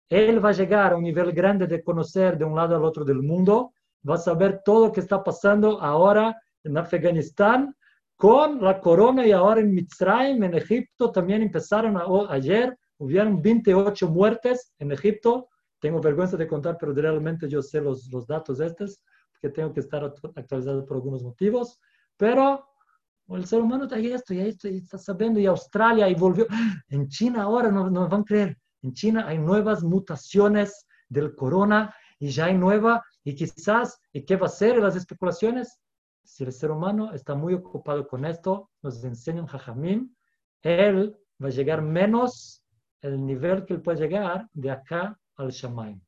él 0.09 0.45
va 0.45 0.51
a 0.51 0.53
llegar 0.53 0.93
a 0.93 0.97
un 0.97 1.03
nivel 1.03 1.33
grande 1.33 1.67
de 1.67 1.83
conocer 1.83 2.39
de 2.39 2.45
un 2.45 2.55
lado 2.55 2.77
al 2.77 2.85
otro 2.85 3.05
del 3.05 3.23
mundo, 3.23 3.73
va 4.09 4.15
a 4.15 4.19
saber 4.19 4.63
todo 4.65 4.87
lo 4.87 4.93
que 4.93 5.01
está 5.01 5.23
pasando 5.23 5.81
ahora 5.81 6.41
en 6.65 6.77
Afganistán, 6.77 7.75
con 8.23 8.63
la 8.63 8.81
corona 8.81 9.27
y 9.27 9.33
ahora 9.33 9.61
en 9.61 9.75
Mitzrayim, 9.75 10.45
en 10.45 10.55
Egipto, 10.55 11.11
también 11.11 11.43
empezaron 11.43 11.99
ayer, 12.31 12.79
hubieron 12.99 13.43
28 13.43 14.09
muertes 14.09 14.73
en 14.79 14.93
Egipto. 14.93 15.49
Tengo 15.81 16.01
vergüenza 16.01 16.37
de 16.37 16.47
contar, 16.47 16.77
pero 16.79 16.93
realmente 16.93 17.49
yo 17.49 17.61
sé 17.61 17.81
los, 17.81 18.09
los 18.13 18.25
datos 18.29 18.61
estos, 18.61 19.03
porque 19.33 19.53
tengo 19.53 19.73
que 19.73 19.81
estar 19.81 20.05
actualizado 20.05 20.87
por 20.87 20.99
algunos 20.99 21.25
motivos. 21.25 21.81
Pero 22.17 22.65
el 23.27 23.45
ser 23.45 23.61
humano 23.61 23.87
está 23.87 23.99
esto 23.99 24.35
y 24.35 24.39
esto, 24.39 24.69
y 24.69 24.77
está 24.77 24.99
sabiendo, 24.99 25.41
y 25.41 25.47
Australia, 25.47 26.09
y 26.09 26.15
volvió. 26.15 26.47
En 26.91 27.09
China 27.09 27.43
ahora, 27.43 27.73
no, 27.73 27.91
no 27.91 28.09
van 28.09 28.21
a 28.21 28.25
creer, 28.25 28.57
en 28.83 28.93
China 28.93 29.27
hay 29.27 29.39
nuevas 29.39 29.83
mutaciones 29.83 30.87
del 31.09 31.35
corona, 31.35 31.93
y 32.21 32.29
ya 32.29 32.45
hay 32.45 32.55
nueva, 32.55 33.05
y 33.25 33.35
quizás, 33.35 33.99
¿y 34.13 34.25
qué 34.25 34.37
va 34.37 34.47
a 34.47 34.49
ser? 34.49 34.79
Las 34.79 34.95
especulaciones, 34.95 35.81
si 36.25 36.45
el 36.45 36.53
ser 36.53 36.71
humano 36.71 37.13
está 37.13 37.35
muy 37.35 37.55
ocupado 37.55 38.07
con 38.07 38.25
esto, 38.25 38.71
nos 38.83 39.03
enseña 39.05 39.43
un 39.43 39.49
Jajamim, 39.49 40.15
él 40.63 41.17
va 41.43 41.49
a 41.49 41.51
llegar 41.51 41.83
menos 41.83 42.63
el 43.01 43.25
nivel 43.25 43.65
que 43.65 43.75
él 43.75 43.83
puede 43.83 43.99
llegar 43.99 44.49
de 44.53 44.71
acá 44.71 45.19
al 45.37 45.51
Shamaim. 45.51 46.01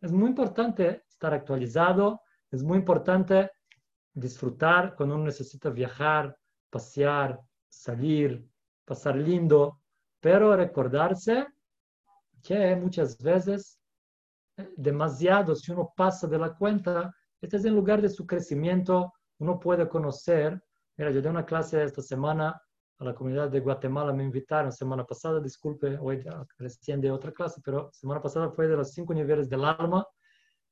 Es 0.00 0.12
muy 0.12 0.28
importante 0.28 1.04
estar 1.08 1.32
actualizado, 1.32 2.20
es 2.50 2.62
muy 2.62 2.78
importante 2.78 3.50
disfrutar 4.12 4.94
cuando 4.94 5.14
uno 5.14 5.24
necesita 5.24 5.70
viajar, 5.70 6.36
pasear, 6.70 7.40
salir, 7.68 8.46
pasar 8.84 9.16
lindo, 9.16 9.80
pero 10.20 10.54
recordarse 10.54 11.46
que 12.42 12.76
muchas 12.76 13.16
veces, 13.18 13.80
eh, 14.58 14.68
demasiado, 14.76 15.54
si 15.54 15.72
uno 15.72 15.92
pasa 15.96 16.26
de 16.26 16.38
la 16.38 16.54
cuenta, 16.54 17.14
este 17.40 17.56
es 17.56 17.64
el 17.64 17.74
lugar 17.74 18.02
de 18.02 18.10
su 18.10 18.26
crecimiento, 18.26 19.13
uno 19.38 19.58
puede 19.58 19.88
conocer. 19.88 20.62
Mira, 20.96 21.10
yo 21.10 21.20
di 21.20 21.28
una 21.28 21.44
clase 21.44 21.82
esta 21.82 22.02
semana 22.02 22.60
a 22.98 23.04
la 23.04 23.14
comunidad 23.14 23.50
de 23.50 23.60
Guatemala, 23.60 24.12
me 24.12 24.22
invitaron 24.22 24.70
semana 24.70 25.04
pasada, 25.04 25.40
disculpe, 25.40 25.98
hoy 26.00 26.22
recién 26.58 27.00
de 27.00 27.10
otra 27.10 27.32
clase, 27.32 27.60
pero 27.64 27.90
semana 27.92 28.22
pasada 28.22 28.50
fue 28.50 28.68
de 28.68 28.76
los 28.76 28.92
cinco 28.92 29.12
niveles 29.12 29.48
del 29.48 29.64
alma. 29.64 30.06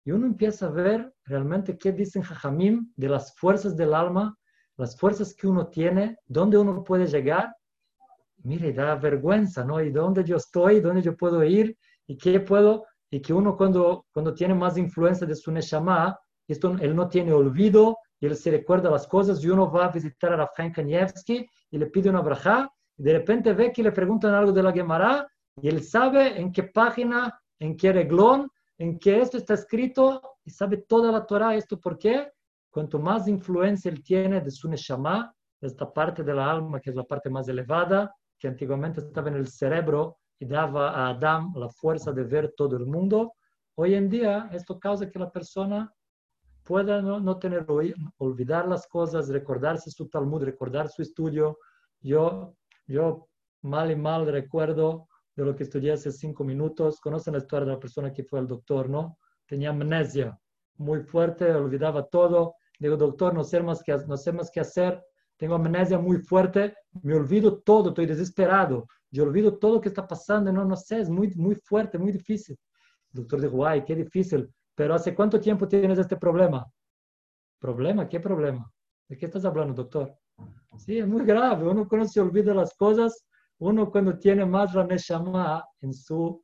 Y 0.05 0.11
uno 0.13 0.27
empieza 0.27 0.67
a 0.67 0.71
ver 0.71 1.13
realmente 1.25 1.79
qué 1.79 1.93
dicen 1.93 2.23
Jajamim 2.23 2.93
de 2.97 3.09
las 3.09 3.35
fuerzas 3.37 3.77
del 3.77 3.95
alma, 3.95 4.37
las 4.77 4.99
fuerzas 4.99 5.35
que 5.35 5.47
uno 5.47 5.69
tiene, 5.69 6.19
dónde 6.27 6.59
uno 6.59 6.83
puede 6.83 7.07
llegar. 7.07 7.55
Mire, 8.45 8.73
da 8.73 8.97
vergüenza, 8.97 9.65
¿no? 9.65 9.81
Y 9.81 9.91
dónde 9.91 10.25
yo 10.25 10.37
estoy, 10.37 10.81
dónde 10.81 11.03
yo 11.03 11.17
puedo 11.17 11.45
ir 11.45 11.77
y 12.07 12.17
qué 12.17 12.41
puedo, 12.41 12.85
y 13.11 13.21
que 13.21 13.33
uno 13.33 13.57
cuando, 13.57 14.07
cuando 14.13 14.35
tiene 14.35 14.55
más 14.55 14.77
influencia 14.77 15.27
de 15.27 15.37
su 15.37 15.53
Neshama, 15.53 16.19
esto, 16.49 16.77
él 16.81 16.97
no 16.97 17.09
tiene 17.09 17.33
olvido, 17.33 17.99
él 18.27 18.37
se 18.37 18.51
recuerda 18.51 18.91
las 18.91 19.07
cosas 19.07 19.43
y 19.43 19.49
uno 19.49 19.71
va 19.71 19.87
a 19.87 19.93
visitar 19.93 20.33
a 20.33 20.37
Rafael 20.37 20.73
Kanievski 20.73 21.47
y 21.71 21.79
le 21.79 21.87
pide 21.87 22.11
una 22.11 22.21
braja 22.21 22.73
y 22.97 23.03
de 23.03 23.13
repente 23.13 23.53
ve 23.53 23.73
que 23.73 23.83
le 23.83 23.93
preguntan 23.93 24.35
algo 24.35 24.53
de 24.53 24.63
la 24.63 24.73
Gemara 24.73 25.27
y 25.61 25.69
él 25.69 25.83
sabe 25.83 26.41
en 26.41 26.53
qué 26.53 26.65
página, 26.65 27.41
en 27.59 27.77
qué 27.77 27.93
reglón, 27.93 28.51
en 28.79 28.99
qué 28.99 29.21
esto 29.21 29.39
está 29.39 29.55
escrito 29.55 30.21
y 30.45 30.51
sabe 30.51 30.79
toda 30.79 31.11
la 31.13 31.27
Torah. 31.27 31.55
¿Esto 31.55 31.79
por 31.81 31.99
qué? 31.99 32.31
Cuanto 32.71 32.99
más 32.99 33.29
influencia 33.29 33.91
él 33.91 34.03
tiene 34.03 34.41
de 34.41 34.51
su 34.51 34.69
Neshama, 34.69 35.35
esta 35.61 35.93
parte 35.93 36.23
de 36.23 36.35
la 36.35 36.51
alma 36.51 36.81
que 36.81 36.91
es 36.91 36.97
la 36.97 37.05
parte 37.05 37.29
más 37.31 37.49
elevada, 37.49 38.15
que 38.39 38.49
antiguamente 38.49 39.01
estaba 39.01 39.29
en 39.29 39.37
el 39.37 39.47
cerebro 39.47 40.19
y 40.39 40.47
daba 40.47 40.91
a 40.91 41.11
Adam 41.11 41.53
la 41.55 41.69
fuerza 41.69 42.13
de 42.13 42.25
ver 42.25 42.55
todo 42.57 42.77
el 42.77 42.87
mundo, 42.87 43.35
hoy 43.77 43.95
en 43.95 44.09
día 44.09 44.49
esto 44.53 44.81
causa 44.81 45.09
que 45.09 45.19
la 45.19 45.31
persona 45.31 45.93
pueda 46.65 47.03
no, 47.03 47.21
no 47.21 47.39
tener, 47.39 47.67
olvidar 48.19 48.69
las 48.69 48.87
cosas, 48.87 49.29
recordarse 49.29 49.91
su 49.91 50.09
Talmud, 50.09 50.45
recordar 50.45 50.89
su 50.89 51.03
estudio. 51.03 51.59
Yo, 52.01 52.55
yo 52.87 53.29
mal 53.63 53.91
y 53.91 53.97
mal 53.97 54.27
recuerdo 54.27 55.09
de 55.35 55.45
lo 55.45 55.57
que 55.57 55.65
estudié 55.65 55.93
hace 55.93 56.13
cinco 56.13 56.45
minutos. 56.45 57.01
Conocen 57.01 57.35
la 57.35 57.41
historia 57.41 57.67
de 57.67 57.73
la 57.73 57.81
persona 57.81 58.13
que 58.13 58.25
fue 58.25 58.39
al 58.39 58.47
doctor, 58.47 58.89
¿no? 58.89 59.19
Tenía 59.47 59.71
amnesia 59.71 60.39
muy 60.77 61.01
fuerte, 61.01 61.51
olvidaba 61.53 62.07
todo. 62.07 62.57
Digo, 62.79 62.97
doctor, 62.97 63.35
no 63.35 63.45
sé 63.45 63.63
más 63.63 63.83
que, 63.83 63.97
no 64.07 64.17
sé 64.17 64.33
más 64.33 64.51
qué 64.51 64.61
hacer. 64.61 65.03
Tengo 65.37 65.55
amnesia 65.57 65.99
muy 65.99 66.19
fuerte, 66.19 66.75
me 67.03 67.15
olvido 67.15 67.61
todo, 67.63 67.89
estoy 67.89 68.07
desesperado. 68.07 68.87
Yo 69.11 69.25
olvido 69.25 69.59
todo 69.59 69.75
lo 69.75 69.81
que 69.81 69.89
está 69.89 70.07
pasando, 70.07 70.53
no, 70.53 70.65
no 70.65 70.77
sé, 70.77 71.01
es 71.01 71.11
muy, 71.11 71.35
muy 71.35 71.57
fuerte, 71.57 71.99
muy 71.99 72.13
difícil. 72.13 72.57
Doctor 73.11 73.41
dijo, 73.41 73.67
ay, 73.67 73.85
qué 73.85 73.95
difícil. 73.95 74.49
Pero 74.83 74.97
¿hace 74.97 75.15
cuánto 75.15 75.39
tiempo 75.39 75.69
tienes 75.69 75.97
este 75.97 76.17
problema? 76.17 76.69
¿Problema? 77.61 78.09
¿Qué 78.09 78.19
problema? 78.19 78.69
¿De 79.09 79.17
qué 79.17 79.27
estás 79.27 79.45
hablando, 79.45 79.75
doctor? 79.75 80.19
Sí, 80.77 80.99
es 80.99 81.07
muy 81.07 81.25
grave. 81.25 81.69
Uno 81.69 81.87
cuando 81.87 82.09
se 82.09 82.21
olvida 82.21 82.53
las 82.53 82.75
cosas, 82.75 83.25
uno 83.59 83.89
cuando 83.93 84.19
tiene 84.19 84.45
más 84.45 84.75
la 84.75 84.83
Neshama 84.83 85.65
en 85.83 85.95
su, 85.95 86.43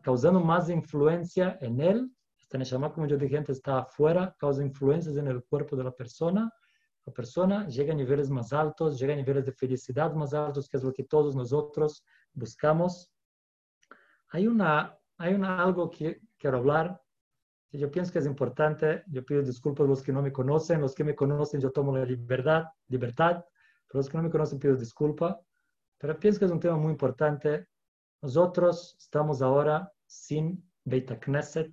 causando 0.00 0.38
más 0.38 0.70
influencia 0.70 1.58
en 1.60 1.80
él, 1.80 2.08
esta 2.40 2.56
Neshama, 2.56 2.92
como 2.92 3.08
yo 3.08 3.16
dije 3.16 3.36
antes, 3.36 3.56
está 3.56 3.80
afuera, 3.80 4.32
causa 4.38 4.62
influencias 4.62 5.16
en 5.16 5.26
el 5.26 5.42
cuerpo 5.42 5.74
de 5.74 5.82
la 5.82 5.90
persona. 5.90 6.48
La 7.04 7.12
persona 7.12 7.66
llega 7.66 7.94
a 7.94 7.96
niveles 7.96 8.30
más 8.30 8.52
altos, 8.52 8.96
llega 8.96 9.12
a 9.12 9.16
niveles 9.16 9.44
de 9.44 9.50
felicidad 9.50 10.14
más 10.14 10.34
altos, 10.34 10.68
que 10.68 10.76
es 10.76 10.84
lo 10.84 10.92
que 10.92 11.02
todos 11.02 11.34
nosotros 11.34 12.04
buscamos. 12.32 13.10
Hay, 14.28 14.46
una, 14.46 14.96
hay 15.18 15.34
una, 15.34 15.60
algo 15.60 15.90
que 15.90 16.20
quiero 16.38 16.58
hablar 16.58 17.00
yo 17.78 17.90
pienso 17.90 18.12
que 18.12 18.20
es 18.20 18.26
importante, 18.26 19.02
yo 19.08 19.24
pido 19.24 19.42
disculpas 19.42 19.86
a 19.86 19.88
los 19.88 20.02
que 20.02 20.12
no 20.12 20.22
me 20.22 20.32
conocen, 20.32 20.80
los 20.80 20.94
que 20.94 21.04
me 21.04 21.14
conocen 21.14 21.60
yo 21.60 21.70
tomo 21.70 21.96
la 21.96 22.04
libertad, 22.04 22.64
libertad, 22.88 23.44
pero 23.86 23.98
los 23.98 24.08
que 24.08 24.16
no 24.16 24.22
me 24.22 24.30
conocen 24.30 24.58
pido 24.58 24.76
disculpas, 24.76 25.36
pero 25.98 26.18
pienso 26.18 26.38
que 26.38 26.44
es 26.46 26.50
un 26.50 26.60
tema 26.60 26.76
muy 26.76 26.92
importante. 26.92 27.66
Nosotros 28.22 28.96
estamos 28.98 29.42
ahora 29.42 29.92
sin 30.06 30.62
Beta 30.84 31.18
Knesset, 31.18 31.72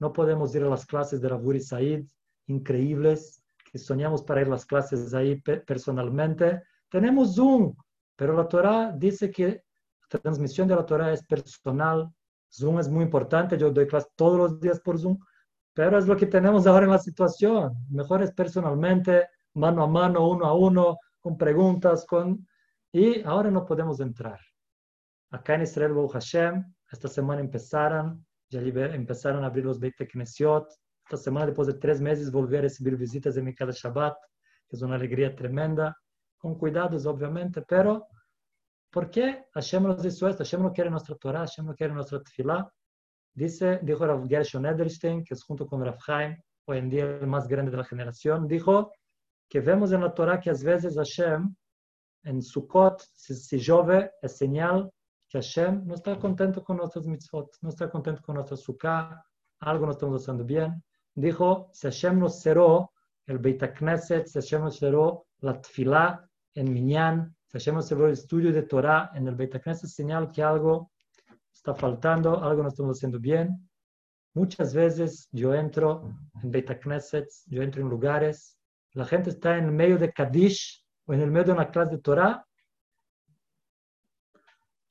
no 0.00 0.12
podemos 0.12 0.54
ir 0.54 0.62
a 0.62 0.68
las 0.68 0.86
clases 0.86 1.20
de 1.20 1.28
Raburi 1.28 1.60
Said, 1.60 2.06
increíbles, 2.46 3.42
que 3.70 3.78
soñamos 3.78 4.22
para 4.22 4.40
ir 4.40 4.46
a 4.46 4.50
las 4.50 4.64
clases 4.64 5.12
ahí 5.12 5.40
personalmente. 5.40 6.62
Tenemos 6.88 7.34
Zoom, 7.34 7.74
pero 8.16 8.34
la 8.34 8.48
Torah 8.48 8.92
dice 8.96 9.30
que 9.30 9.64
la 10.12 10.20
transmisión 10.20 10.68
de 10.68 10.76
la 10.76 10.86
Torah 10.86 11.12
es 11.12 11.24
personal, 11.26 12.10
Zoom 12.50 12.78
es 12.80 12.88
muy 12.88 13.04
importante, 13.04 13.58
yo 13.58 13.70
doy 13.70 13.86
clases 13.86 14.10
todos 14.16 14.38
los 14.38 14.60
días 14.60 14.80
por 14.80 14.98
Zoom, 14.98 15.18
pero 15.74 15.98
es 15.98 16.06
lo 16.06 16.16
que 16.16 16.26
tenemos 16.26 16.66
ahora 16.66 16.86
en 16.86 16.92
la 16.92 16.98
situación. 16.98 17.74
Mejor 17.90 18.22
es 18.22 18.32
personalmente, 18.32 19.28
mano 19.54 19.82
a 19.82 19.86
mano, 19.86 20.28
uno 20.28 20.46
a 20.46 20.54
uno, 20.54 20.96
con 21.20 21.36
preguntas, 21.36 22.04
con... 22.06 22.46
Y 22.90 23.22
ahora 23.22 23.50
no 23.50 23.64
podemos 23.64 24.00
entrar. 24.00 24.40
Acá 25.30 25.54
en 25.54 25.62
Israel, 25.62 25.92
Baruch 25.92 26.12
Hashem, 26.12 26.64
esta 26.90 27.06
semana 27.06 27.40
empezaron, 27.40 28.26
ya 28.50 28.60
empezaron 28.60 29.44
a 29.44 29.48
abrir 29.48 29.66
los 29.66 29.78
Beit 29.78 29.94
Knesiot. 29.96 30.66
Esta 31.04 31.16
semana, 31.16 31.46
después 31.46 31.68
de 31.68 31.74
tres 31.74 32.00
meses, 32.00 32.32
volví 32.32 32.56
a 32.56 32.62
recibir 32.62 32.96
visitas 32.96 33.34
de 33.34 33.42
mi 33.42 33.54
cada 33.54 33.72
Shabbat, 33.72 34.16
que 34.68 34.76
es 34.76 34.82
una 34.82 34.96
alegría 34.96 35.34
tremenda, 35.36 35.96
con 36.38 36.56
cuidados, 36.56 37.04
obviamente, 37.06 37.62
pero 37.62 38.06
¿Por 38.90 39.10
qué 39.10 39.46
Hashem 39.54 39.82
nos 39.82 40.04
hizo 40.04 40.28
esto? 40.28 40.44
Hashem 40.44 40.62
no 40.62 40.72
quiere 40.72 40.90
nuestra 40.90 41.14
Torah, 41.16 41.40
Hashem 41.40 41.66
no 41.66 41.74
quiere 41.74 41.92
nuestra 41.92 42.22
Tefillah. 42.22 42.66
Dice, 43.34 43.80
dijo 43.82 44.06
Rav 44.06 44.26
Gershon 44.26 44.66
Edelstein, 44.66 45.22
que 45.22 45.34
es 45.34 45.44
junto 45.44 45.66
con 45.66 45.84
Rav 45.84 45.98
Chaim, 46.04 46.36
hoy 46.64 46.78
en 46.78 46.88
día 46.88 47.04
el 47.04 47.26
más 47.26 47.46
grande 47.46 47.70
de 47.70 47.76
la 47.76 47.84
generación, 47.84 48.48
dijo 48.48 48.92
que 49.48 49.60
vemos 49.60 49.92
en 49.92 50.00
la 50.02 50.12
Torah 50.12 50.40
que 50.40 50.50
a 50.50 50.54
veces 50.54 50.96
Hashem, 50.96 51.54
en 52.24 52.42
Sukkot, 52.42 53.02
si, 53.14 53.34
si 53.34 53.56
es 53.56 54.36
señal 54.36 54.90
que 55.28 55.38
Hashem 55.38 55.86
no 55.86 55.94
está 55.94 56.18
contento 56.18 56.64
con 56.64 56.78
nuestras 56.78 57.06
mitzvot, 57.06 57.56
no 57.60 57.68
está 57.68 57.90
contento 57.90 58.22
con 58.22 58.36
nuestra 58.36 58.56
sukkah, 58.56 59.22
algo 59.60 59.86
no 59.86 59.92
estamos 59.92 60.22
haciendo 60.22 60.44
bien. 60.44 60.82
Dijo, 61.14 61.70
si 61.72 61.86
Hashem 61.86 62.18
nos 62.18 62.40
cerró 62.40 62.92
el 63.26 63.38
Beit 63.38 63.62
Knesset, 63.62 64.26
si 64.26 64.38
Hashem 64.38 64.62
nos 64.62 64.78
cerró 64.78 65.26
la 65.40 65.60
Tefillah 65.60 66.26
en 66.54 66.72
Minyan, 66.72 67.36
hacemos 67.56 67.90
el 67.90 68.10
estudio 68.10 68.52
de 68.52 68.62
Torah 68.62 69.10
en 69.14 69.26
el 69.26 69.34
Beit 69.34 69.54
es 69.54 69.94
señal 69.94 70.30
que 70.30 70.42
algo 70.42 70.90
está 71.52 71.74
faltando, 71.74 72.42
algo 72.42 72.62
no 72.62 72.68
estamos 72.68 72.98
haciendo 72.98 73.18
bien. 73.18 73.68
Muchas 74.34 74.74
veces 74.74 75.28
yo 75.32 75.54
entro 75.54 76.14
en 76.42 76.50
Beit 76.50 76.70
yo 77.46 77.62
entro 77.62 77.82
en 77.82 77.88
lugares, 77.88 78.58
la 78.92 79.04
gente 79.04 79.30
está 79.30 79.56
en 79.56 79.74
medio 79.74 79.98
de 79.98 80.12
Kadish 80.12 80.84
o 81.06 81.14
en 81.14 81.22
el 81.22 81.30
medio 81.30 81.46
de 81.46 81.52
una 81.52 81.70
clase 81.70 81.96
de 81.96 82.02
Torah 82.02 82.44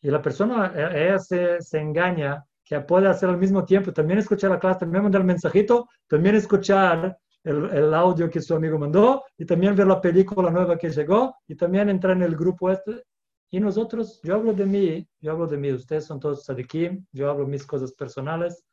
y 0.01 0.09
la 0.09 0.21
persona, 0.21 0.71
ella 0.75 1.19
se, 1.19 1.61
se 1.61 1.79
engaña 1.79 2.43
que 2.63 2.79
puede 2.81 3.07
hacer 3.07 3.29
al 3.29 3.37
mismo 3.37 3.65
tiempo, 3.65 3.91
también 3.91 4.19
escuchar 4.19 4.51
la 4.51 4.59
clase, 4.59 4.81
también 4.81 5.03
mandar 5.03 5.21
el 5.21 5.27
mensajito, 5.27 5.87
también 6.07 6.35
escuchar 6.35 7.17
el, 7.47 7.93
audio 7.93 8.29
que 8.29 8.41
su 8.41 8.53
amigo 8.53 8.77
mandó 8.77 9.23
y 9.37 9.45
también 9.45 9.75
ver 9.75 9.87
la 9.87 10.01
película 10.01 10.51
nueva 10.51 10.77
que 10.77 10.89
llegó 10.89 11.35
y 11.47 11.55
también 11.55 11.89
entrar 11.89 12.15
en 12.15 12.23
el 12.23 12.35
grupo 12.35 12.69
este. 12.69 13.03
Y 13.49 13.59
nosotros, 13.59 14.19
yo 14.23 14.35
hablo 14.35 14.53
de 14.53 14.65
mí, 14.65 15.07
yo 15.21 15.31
hablo 15.31 15.47
de 15.47 15.57
mí, 15.57 15.71
ustedes 15.71 16.05
son 16.05 16.19
todos 16.19 16.43
sadikim, 16.43 17.05
yo 17.13 17.29
hablo 17.29 17.47
mis 17.47 17.65
cosas 17.65 17.93
personales. 17.93 18.65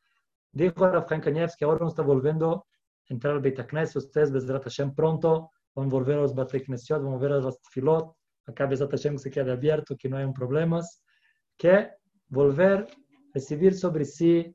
Dijo 0.52 0.86
Rav 0.88 1.06
Kankanevs 1.06 1.56
que 1.56 1.64
ahora 1.64 1.80
no 1.80 1.88
está 1.88 2.02
volviendo 2.02 2.66
a 3.08 3.12
entrar 3.12 3.34
al 3.34 3.40
Beit 3.40 3.58
ustedes, 3.94 4.32
Bezrat 4.32 4.64
Hashem, 4.64 4.94
pronto 4.94 5.50
van 5.74 5.86
a 5.86 5.90
volver 5.90 6.18
a 6.18 6.22
los 6.22 6.34
Beit 6.34 6.66
van 6.88 7.06
a 7.06 7.10
volver 7.10 7.32
a 7.32 7.40
las 7.40 7.60
Tfilot, 7.60 8.16
acá 8.46 8.66
Bezrat 8.66 8.90
Hashem 8.90 9.18
se 9.18 9.30
quede 9.30 9.52
abierto, 9.52 9.96
que 9.96 10.08
no 10.08 10.16
hay 10.16 10.32
problemas, 10.32 11.02
que 11.56 11.90
volver, 12.28 12.86
recibir 13.32 13.74
sobre 13.74 14.04
sí, 14.04 14.54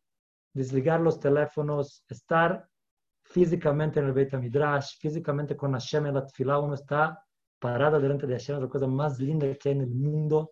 desligar 0.53 0.99
los 0.99 1.19
teléfonos, 1.19 2.03
estar 2.09 2.68
físicamente 3.29 4.00
en 4.00 4.07
el 4.07 4.13
Beit 4.13 4.33
Midrash, 4.33 4.98
físicamente 5.00 5.55
con 5.55 5.74
Hashem 5.74 6.07
en 6.07 6.15
la 6.15 6.25
Tfilah, 6.25 6.59
uno 6.59 6.74
está 6.74 7.24
parado 7.59 8.00
delante 8.00 8.25
de 8.25 8.33
Hashem, 8.33 8.55
es 8.57 8.62
la 8.63 8.69
cosa 8.69 8.88
más 8.88 9.19
linda 9.19 9.45
que 9.55 9.69
hay 9.69 9.75
en 9.75 9.81
el 9.81 9.89
mundo. 9.89 10.51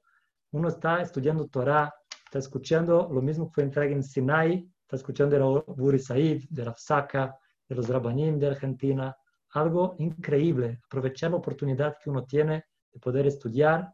Uno 0.51 0.67
está 0.69 1.01
estudiando 1.01 1.47
Torah, 1.47 1.93
está 2.25 2.39
escuchando 2.39 3.09
lo 3.11 3.21
mismo 3.21 3.47
que 3.47 3.55
fue 3.55 3.63
entregue 3.63 3.93
en 3.93 4.03
Sinai, 4.03 4.69
está 4.81 4.95
escuchando 4.95 5.35
de 5.35 5.73
Buri 5.73 5.99
Said, 5.99 6.43
de 6.49 6.63
Rafsaka, 6.63 7.35
de 7.67 7.75
los 7.75 7.89
Rabbanim 7.89 8.37
de 8.37 8.47
Argentina, 8.47 9.15
algo 9.51 9.95
increíble, 9.97 10.79
aprovechar 10.85 11.31
la 11.31 11.37
oportunidad 11.37 11.97
que 12.01 12.09
uno 12.09 12.25
tiene 12.25 12.65
de 12.93 12.99
poder 12.99 13.25
estudiar 13.25 13.91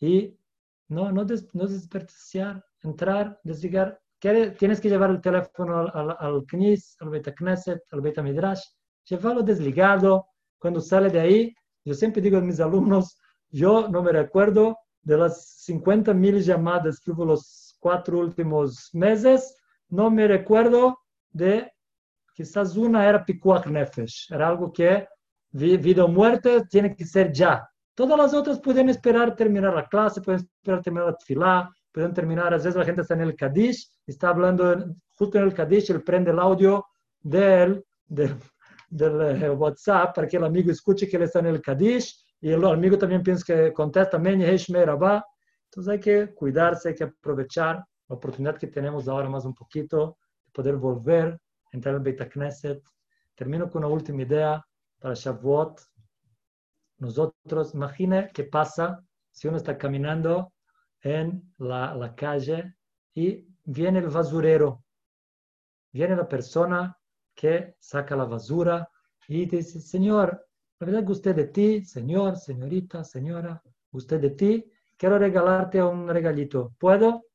y 0.00 0.36
no, 0.88 1.12
no, 1.12 1.24
no 1.52 1.66
desperdiciar, 1.66 2.64
entrar, 2.82 3.40
desligar 3.44 4.00
tienes 4.18 4.80
que 4.80 4.88
llevar 4.88 5.10
el 5.10 5.20
teléfono 5.20 5.78
al, 5.78 6.16
al, 6.18 6.44
Knis, 6.46 6.96
al 7.00 7.10
Beta 7.10 7.34
Knesset, 7.34 7.82
al 7.90 8.00
Beta 8.00 8.22
Midrash, 8.22 8.62
llevarlo 9.04 9.42
desligado. 9.42 10.26
Cuando 10.58 10.80
sale 10.80 11.10
de 11.10 11.20
ahí, 11.20 11.54
yo 11.84 11.94
siempre 11.94 12.22
digo 12.22 12.38
a 12.38 12.40
mis 12.40 12.60
alumnos, 12.60 13.18
yo 13.50 13.88
no 13.88 14.02
me 14.02 14.12
recuerdo 14.12 14.78
de 15.02 15.16
las 15.16 15.46
50 15.64 16.12
mil 16.14 16.42
llamadas 16.42 17.00
que 17.00 17.12
hubo 17.12 17.24
los 17.24 17.76
cuatro 17.78 18.18
últimos 18.18 18.90
meses, 18.92 19.56
no 19.88 20.10
me 20.10 20.26
recuerdo 20.26 20.98
de, 21.30 21.70
quizás 22.34 22.76
una 22.76 23.08
era 23.08 23.24
Pikuach 23.24 23.66
Nefesh, 23.66 24.32
era 24.32 24.48
algo 24.48 24.72
que 24.72 25.06
vida 25.52 26.04
o 26.04 26.08
muerte 26.08 26.64
tiene 26.68 26.94
que 26.96 27.04
ser 27.04 27.32
ya. 27.32 27.68
Todas 27.94 28.18
las 28.18 28.34
otras 28.34 28.60
pueden 28.60 28.88
esperar 28.88 29.36
terminar 29.36 29.74
la 29.74 29.86
clase, 29.86 30.20
pueden 30.20 30.40
esperar 30.40 30.82
terminar 30.82 31.06
la 31.06 31.16
tefilá, 31.16 31.70
pueden 31.96 32.12
terminar, 32.12 32.52
a 32.52 32.58
veces 32.58 32.76
la 32.76 32.84
gente 32.84 33.00
está 33.00 33.14
en 33.14 33.22
el 33.22 33.34
Kadish, 33.34 33.90
está 34.06 34.28
hablando 34.28 34.84
justo 35.14 35.38
en 35.38 35.44
el 35.44 35.54
Kadish, 35.54 35.90
él 35.92 36.02
prende 36.02 36.30
el 36.30 36.38
audio 36.38 36.84
del, 37.22 37.82
del, 38.06 38.36
del 38.90 39.42
eh, 39.42 39.48
WhatsApp 39.48 40.14
para 40.14 40.28
que 40.28 40.36
el 40.36 40.44
amigo 40.44 40.70
escuche 40.70 41.08
que 41.08 41.16
él 41.16 41.22
está 41.22 41.38
en 41.38 41.46
el 41.46 41.62
Kadish 41.62 42.22
y 42.42 42.50
el 42.50 42.62
amigo 42.66 42.98
también 42.98 43.22
piensa 43.22 43.46
que 43.46 43.72
contesta, 43.72 44.18
entonces 44.18 45.88
hay 45.88 45.98
que 45.98 46.34
cuidarse, 46.34 46.90
hay 46.90 46.94
que 46.94 47.04
aprovechar 47.04 47.76
la 48.08 48.16
oportunidad 48.16 48.58
que 48.58 48.66
tenemos 48.66 49.08
ahora 49.08 49.30
más 49.30 49.46
un 49.46 49.54
poquito 49.54 50.18
de 50.44 50.52
poder 50.52 50.76
volver, 50.76 51.40
entrar 51.72 51.94
al 51.94 52.02
Beit 52.02 52.30
Knesset. 52.30 52.82
Termino 53.34 53.70
con 53.70 53.84
una 53.84 53.94
última 53.94 54.20
idea 54.20 54.62
para 54.98 55.14
Shavuot. 55.14 55.80
Nosotros, 56.98 57.72
imagine 57.72 58.30
qué 58.34 58.44
pasa 58.44 59.02
si 59.30 59.48
uno 59.48 59.56
está 59.56 59.78
caminando 59.78 60.52
en 61.06 61.54
la, 61.58 61.94
la 61.94 62.14
calle 62.14 62.74
y 63.14 63.46
viene 63.64 64.00
el 64.00 64.08
basurero. 64.08 64.82
Viene 65.92 66.16
la 66.16 66.28
persona 66.28 66.98
que 67.34 67.76
saca 67.78 68.16
la 68.16 68.24
basura 68.24 68.88
y 69.28 69.46
dice, 69.46 69.80
Señor, 69.80 70.46
la 70.80 70.86
verdad 70.86 71.04
guste 71.04 71.32
de 71.32 71.46
ti, 71.46 71.84
señor, 71.84 72.36
señorita, 72.36 73.04
señora, 73.04 73.62
usted 73.92 74.20
de 74.20 74.30
ti, 74.30 74.72
quiero 74.96 75.18
regalarte 75.18 75.82
un 75.82 76.08
regalito. 76.08 76.74
¿Puedo? 76.78 77.26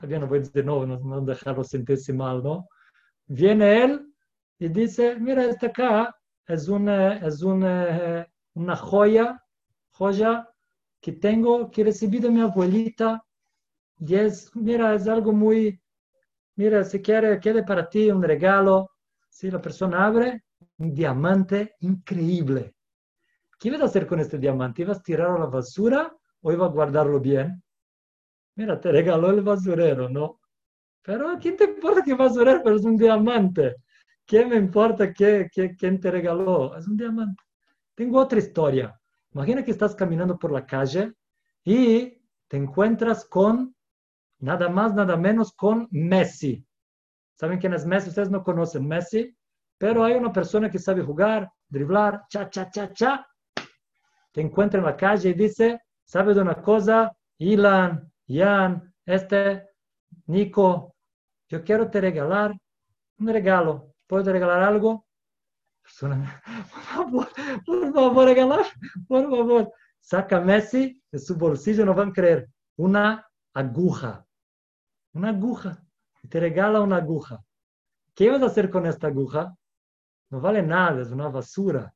También 0.00 0.20
no 0.20 0.28
voy 0.28 0.38
a 0.38 0.40
decir 0.42 0.64
no, 0.64 0.86
no, 0.86 1.20
dejarlo 1.22 1.64
sentirse 1.64 2.12
mal, 2.12 2.42
¿no? 2.42 2.68
Viene 3.26 3.82
él 3.82 4.14
y 4.58 4.68
dice, 4.68 5.16
mira, 5.18 5.44
esta 5.44 5.66
acá 5.66 6.16
es 6.46 6.68
una, 6.68 7.16
es 7.18 7.42
una, 7.42 8.26
una 8.54 8.76
joya, 8.76 9.42
joya 9.92 10.48
que 11.04 11.12
tengo, 11.12 11.70
que 11.70 11.84
recibí 11.84 12.18
de 12.18 12.30
mi 12.30 12.40
abuelita. 12.40 13.22
Y 13.98 14.14
es, 14.14 14.50
mira, 14.56 14.94
es 14.94 15.06
algo 15.06 15.34
muy, 15.34 15.78
mira, 16.56 16.82
si 16.82 17.02
quiere, 17.02 17.38
quede 17.38 17.62
para 17.62 17.86
ti 17.90 18.10
un 18.10 18.22
regalo. 18.22 18.88
Si 19.28 19.50
la 19.50 19.60
persona 19.60 20.06
abre, 20.06 20.44
un 20.78 20.94
diamante 20.94 21.74
increíble. 21.80 22.74
¿Qué 23.58 23.68
ibas 23.68 23.82
a 23.82 23.84
hacer 23.84 24.06
con 24.06 24.18
este 24.18 24.38
diamante? 24.38 24.80
¿Ibas 24.80 25.00
a 25.00 25.02
tirarlo 25.02 25.36
a 25.36 25.40
la 25.40 25.46
basura 25.46 26.10
o 26.40 26.52
ibas 26.52 26.70
a 26.70 26.72
guardarlo 26.72 27.20
bien? 27.20 27.62
Mira, 28.56 28.80
te 28.80 28.90
regaló 28.90 29.28
el 29.28 29.42
basurero, 29.42 30.08
¿no? 30.08 30.40
Pero 31.02 31.28
¿a 31.28 31.38
quién 31.38 31.58
te 31.58 31.64
importa 31.64 32.02
que 32.02 32.14
basurero? 32.14 32.62
Pero 32.64 32.76
es 32.76 32.84
un 32.84 32.96
diamante. 32.96 33.76
¿Qué 34.24 34.46
me 34.46 34.56
importa 34.56 35.12
qué, 35.12 35.50
quién 35.52 36.00
te 36.00 36.10
regaló? 36.10 36.74
Es 36.78 36.88
un 36.88 36.96
diamante. 36.96 37.42
Tengo 37.94 38.20
otra 38.20 38.38
historia. 38.38 38.98
Imagina 39.34 39.64
que 39.64 39.72
estás 39.72 39.96
caminando 39.96 40.38
por 40.38 40.52
la 40.52 40.64
calle 40.64 41.12
y 41.64 42.22
te 42.46 42.56
encuentras 42.56 43.24
con 43.24 43.74
nada 44.38 44.68
más, 44.68 44.94
nada 44.94 45.16
menos 45.16 45.52
con 45.52 45.88
Messi. 45.90 46.64
¿Saben 47.34 47.58
quién 47.58 47.74
es 47.74 47.84
Messi? 47.84 48.10
Ustedes 48.10 48.30
no 48.30 48.44
conocen 48.44 48.86
Messi, 48.86 49.36
pero 49.76 50.04
hay 50.04 50.14
una 50.14 50.32
persona 50.32 50.70
que 50.70 50.78
sabe 50.78 51.02
jugar, 51.02 51.50
driblar, 51.68 52.22
cha, 52.28 52.48
cha, 52.48 52.70
cha, 52.70 52.92
cha. 52.92 53.26
Te 54.30 54.40
encuentra 54.40 54.78
en 54.78 54.86
la 54.86 54.96
calle 54.96 55.30
y 55.30 55.34
dice, 55.34 55.80
¿sabes 56.04 56.36
de 56.36 56.42
una 56.42 56.62
cosa? 56.62 57.12
Ilan, 57.38 58.12
Ian, 58.26 58.94
este, 59.04 59.68
Nico, 60.26 60.94
yo 61.48 61.64
quiero 61.64 61.90
te 61.90 62.00
regalar 62.00 62.54
un 63.18 63.28
regalo. 63.28 63.94
¿Puedo 64.06 64.32
regalar 64.32 64.62
algo? 64.62 65.06
Por 66.00 66.82
favor, 66.82 67.28
por 67.64 67.92
favor, 67.92 68.24
regalar, 68.26 68.66
por 69.06 69.30
favor. 69.30 69.72
Saca 70.00 70.40
Messi 70.40 71.02
de 71.10 71.18
su 71.18 71.36
bolsillo, 71.36 71.84
no 71.84 71.94
van 71.94 72.10
a 72.10 72.12
creer, 72.12 72.48
una 72.76 73.26
aguja. 73.54 74.26
Una 75.12 75.30
aguja. 75.30 75.82
Y 76.22 76.28
te 76.28 76.40
regala 76.40 76.80
una 76.80 76.96
aguja. 76.96 77.42
¿Qué 78.14 78.30
vas 78.30 78.42
a 78.42 78.46
hacer 78.46 78.70
con 78.70 78.86
esta 78.86 79.08
aguja? 79.08 79.54
No 80.30 80.40
vale 80.40 80.62
nada, 80.62 81.02
es 81.02 81.10
una 81.10 81.28
basura. 81.28 81.94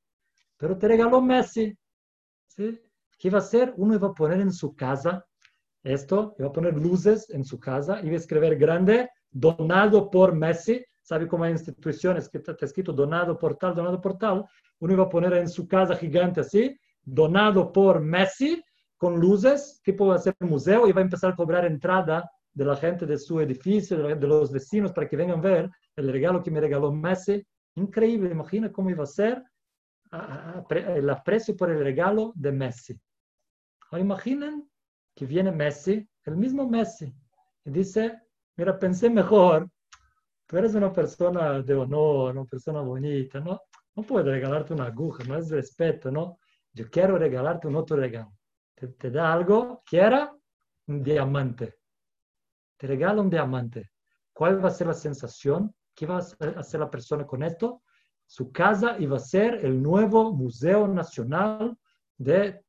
Pero 0.56 0.76
te 0.76 0.88
regaló 0.88 1.20
Messi. 1.20 1.76
¿sí? 2.46 2.80
¿Qué 3.18 3.30
va 3.30 3.38
a 3.38 3.40
hacer? 3.40 3.72
Uno 3.76 3.94
iba 3.94 4.08
a 4.08 4.14
poner 4.14 4.40
en 4.40 4.52
su 4.52 4.74
casa 4.74 5.24
esto, 5.82 6.34
iba 6.38 6.48
a 6.48 6.52
poner 6.52 6.74
luces 6.74 7.30
en 7.30 7.44
su 7.44 7.58
casa, 7.58 8.00
iba 8.02 8.14
a 8.14 8.18
escribir 8.18 8.56
grande, 8.56 9.08
donado 9.30 10.10
por 10.10 10.34
Messi. 10.34 10.84
¿Sabe 11.08 11.26
cómo 11.26 11.44
hay 11.44 11.52
instituciones 11.52 12.28
que 12.28 12.36
está 12.36 12.54
escrito 12.60 12.92
donado 12.92 13.38
por 13.38 13.56
tal, 13.56 13.74
donado 13.74 13.98
por 13.98 14.18
tal? 14.18 14.44
Uno 14.78 14.92
iba 14.92 15.04
a 15.04 15.08
poner 15.08 15.32
en 15.32 15.48
su 15.48 15.66
casa 15.66 15.96
gigante 15.96 16.40
así, 16.40 16.78
donado 17.02 17.72
por 17.72 17.98
Messi, 17.98 18.62
con 18.98 19.18
luces, 19.18 19.80
tipo 19.82 20.08
va 20.08 20.16
a 20.16 20.18
ser 20.18 20.36
un 20.40 20.50
museo, 20.50 20.86
y 20.86 20.92
va 20.92 21.00
a 21.00 21.04
empezar 21.04 21.32
a 21.32 21.34
cobrar 21.34 21.64
entrada 21.64 22.30
de 22.52 22.62
la 22.62 22.76
gente 22.76 23.06
de 23.06 23.16
su 23.16 23.40
edificio, 23.40 23.96
de 23.96 24.26
los 24.26 24.52
vecinos, 24.52 24.92
para 24.92 25.08
que 25.08 25.16
vengan 25.16 25.38
a 25.38 25.40
ver 25.40 25.70
el 25.96 26.12
regalo 26.12 26.42
que 26.42 26.50
me 26.50 26.60
regaló 26.60 26.92
Messi. 26.92 27.42
Increíble, 27.76 28.30
imagina 28.30 28.70
cómo 28.70 28.90
iba 28.90 29.04
a 29.04 29.06
ser 29.06 29.42
el 30.68 31.08
aprecio 31.08 31.56
por 31.56 31.70
el 31.70 31.82
regalo 31.82 32.34
de 32.34 32.52
Messi. 32.52 33.00
Ahora 33.90 34.04
imaginen 34.04 34.68
que 35.14 35.24
viene 35.24 35.52
Messi, 35.52 36.06
el 36.24 36.36
mismo 36.36 36.68
Messi, 36.68 37.10
y 37.64 37.70
dice, 37.70 38.20
mira, 38.58 38.78
pensé 38.78 39.08
mejor, 39.08 39.70
tú 40.48 40.56
eres 40.56 40.74
una 40.74 40.92
persona 40.92 41.60
de 41.60 41.74
honor, 41.74 42.32
una 42.34 42.46
persona 42.46 42.80
bonita, 42.80 43.38
¿no? 43.38 43.60
No 43.94 44.02
puedo 44.02 44.30
regalarte 44.30 44.72
una 44.72 44.86
aguja, 44.86 45.22
no 45.24 45.36
es 45.36 45.50
respeto, 45.50 46.10
¿no? 46.10 46.38
Yo 46.72 46.88
quiero 46.90 47.18
regalarte 47.18 47.68
un 47.68 47.76
otro 47.76 47.98
regalo. 47.98 48.32
Te, 48.74 49.10
da 49.10 49.32
algo, 49.32 49.82
quiera 49.84 50.34
un 50.86 51.02
diamante. 51.02 51.74
Te 52.78 52.86
regalo 52.86 53.20
un 53.20 53.28
diamante. 53.28 53.90
¿Cuál 54.32 54.64
va 54.64 54.68
a 54.68 54.72
ser 54.72 54.86
la 54.86 54.94
sensación? 54.94 55.74
¿Qué 55.94 56.06
va 56.06 56.16
a 56.16 56.60
hacer 56.60 56.80
la 56.80 56.90
persona 56.90 57.26
con 57.26 57.42
esto? 57.42 57.82
Su 58.24 58.50
casa 58.50 58.96
iba 58.98 59.16
a 59.16 59.20
ser 59.20 59.64
el 59.66 59.82
nuevo 59.82 60.32
Museo 60.32 60.88
Nacional 60.88 61.76
de 62.16 62.64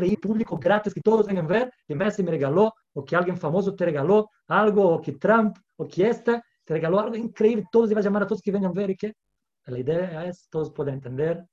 creí 0.00 0.16
público 0.16 0.58
gratis 0.58 0.94
que 0.94 1.00
todos 1.02 1.26
vengan 1.26 1.44
a 1.44 1.48
ver 1.48 1.72
que 1.86 1.94
Messi 1.94 2.22
me 2.22 2.30
regaló 2.30 2.72
o 2.94 3.04
que 3.04 3.14
alguien 3.14 3.36
famoso 3.36 3.74
te 3.74 3.84
regaló 3.84 4.30
algo 4.48 4.88
o 4.88 5.00
que 5.00 5.12
Trump 5.12 5.58
o 5.76 5.86
que 5.86 6.08
esta 6.08 6.42
te 6.64 6.74
regaló 6.74 7.00
algo 7.00 7.16
increíble. 7.16 7.66
Todos 7.70 7.90
iban 7.90 8.02
a 8.02 8.04
llamar 8.04 8.22
a 8.22 8.26
todos 8.26 8.40
que 8.40 8.50
vengan 8.50 8.70
a 8.70 8.74
ver 8.74 8.90
y 8.90 8.96
que 8.96 9.14
la 9.66 9.78
idea 9.78 10.24
es, 10.24 10.48
todos 10.50 10.72
pueden 10.72 10.94
entender. 10.94 11.46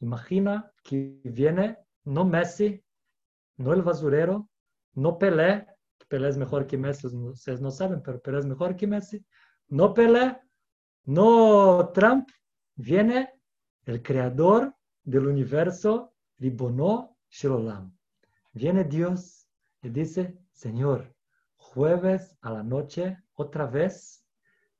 Imagina 0.00 0.70
que 0.84 1.20
viene 1.24 1.78
no 2.04 2.24
Messi, 2.24 2.82
no 3.56 3.72
el 3.72 3.82
basurero, 3.82 4.48
no 4.94 5.18
Pelé, 5.18 5.66
Pelé 6.08 6.28
es 6.28 6.38
mejor 6.38 6.66
que 6.66 6.78
Messi, 6.78 7.08
ustedes 7.08 7.60
no 7.60 7.70
saben, 7.70 8.00
pero 8.02 8.20
Pelé 8.20 8.38
es 8.38 8.46
mejor 8.46 8.76
que 8.76 8.86
Messi. 8.86 9.24
No 9.68 9.92
Pelé, 9.92 10.38
no 11.04 11.90
Trump, 11.92 12.28
viene 12.76 13.34
el 13.84 14.02
creador 14.02 14.72
del 15.02 15.26
universo, 15.26 16.14
Ribonó 16.38 17.17
Shilolam. 17.30 17.96
Viene 18.52 18.84
Dios 18.84 19.48
y 19.82 19.90
dice, 19.90 20.38
Señor, 20.52 21.14
jueves 21.56 22.36
a 22.40 22.50
la 22.50 22.62
noche, 22.62 23.18
otra 23.34 23.66
vez, 23.66 24.24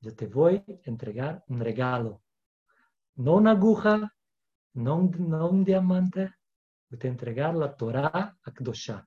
yo 0.00 0.14
te 0.14 0.26
voy 0.26 0.56
a 0.56 0.88
entregar 0.88 1.44
un 1.48 1.60
regalo. 1.60 2.22
No 3.16 3.34
una 3.34 3.52
aguja, 3.52 4.14
no 4.74 4.96
un, 4.96 5.64
diamante, 5.64 6.34
voy 6.88 6.98
a 7.02 7.06
entregar 7.08 7.54
la 7.54 7.76
Torah 7.76 8.36
Akdosha. 8.42 9.06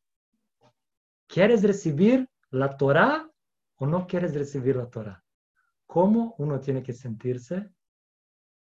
¿Quieres 1.27 1.63
recibir 1.63 2.29
la 2.49 2.75
Torah 2.75 3.29
o 3.77 3.85
no 3.85 4.05
quieres 4.05 4.35
recibir 4.35 4.75
la 4.75 4.89
Torah? 4.89 5.23
¿Cómo 5.85 6.35
uno 6.37 6.59
tiene 6.59 6.83
que 6.83 6.93
sentirse? 6.93 7.69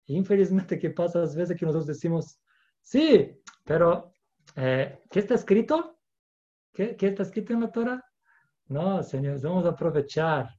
Infelizmente, 0.08 0.80
¿qué 0.80 0.90
pasa 0.90 1.20
a 1.20 1.22
veces 1.22 1.58
que 1.58 1.66
nosotros 1.66 1.88
decimos, 1.88 2.40
sí, 2.82 3.42
pero 3.64 4.15
eh, 4.56 5.04
¿Qué 5.10 5.20
está 5.20 5.36
escrito? 5.36 5.98
¿Qué, 6.74 6.96
¿Qué, 6.96 7.08
está 7.08 7.24
escrito 7.24 7.54
en 7.54 7.62
la 7.62 7.72
Torah? 7.72 8.04
No, 8.68 9.04
señores, 9.04 9.44
vamos 9.44 9.66
a 9.66 9.70
aprovechar. 9.70 10.50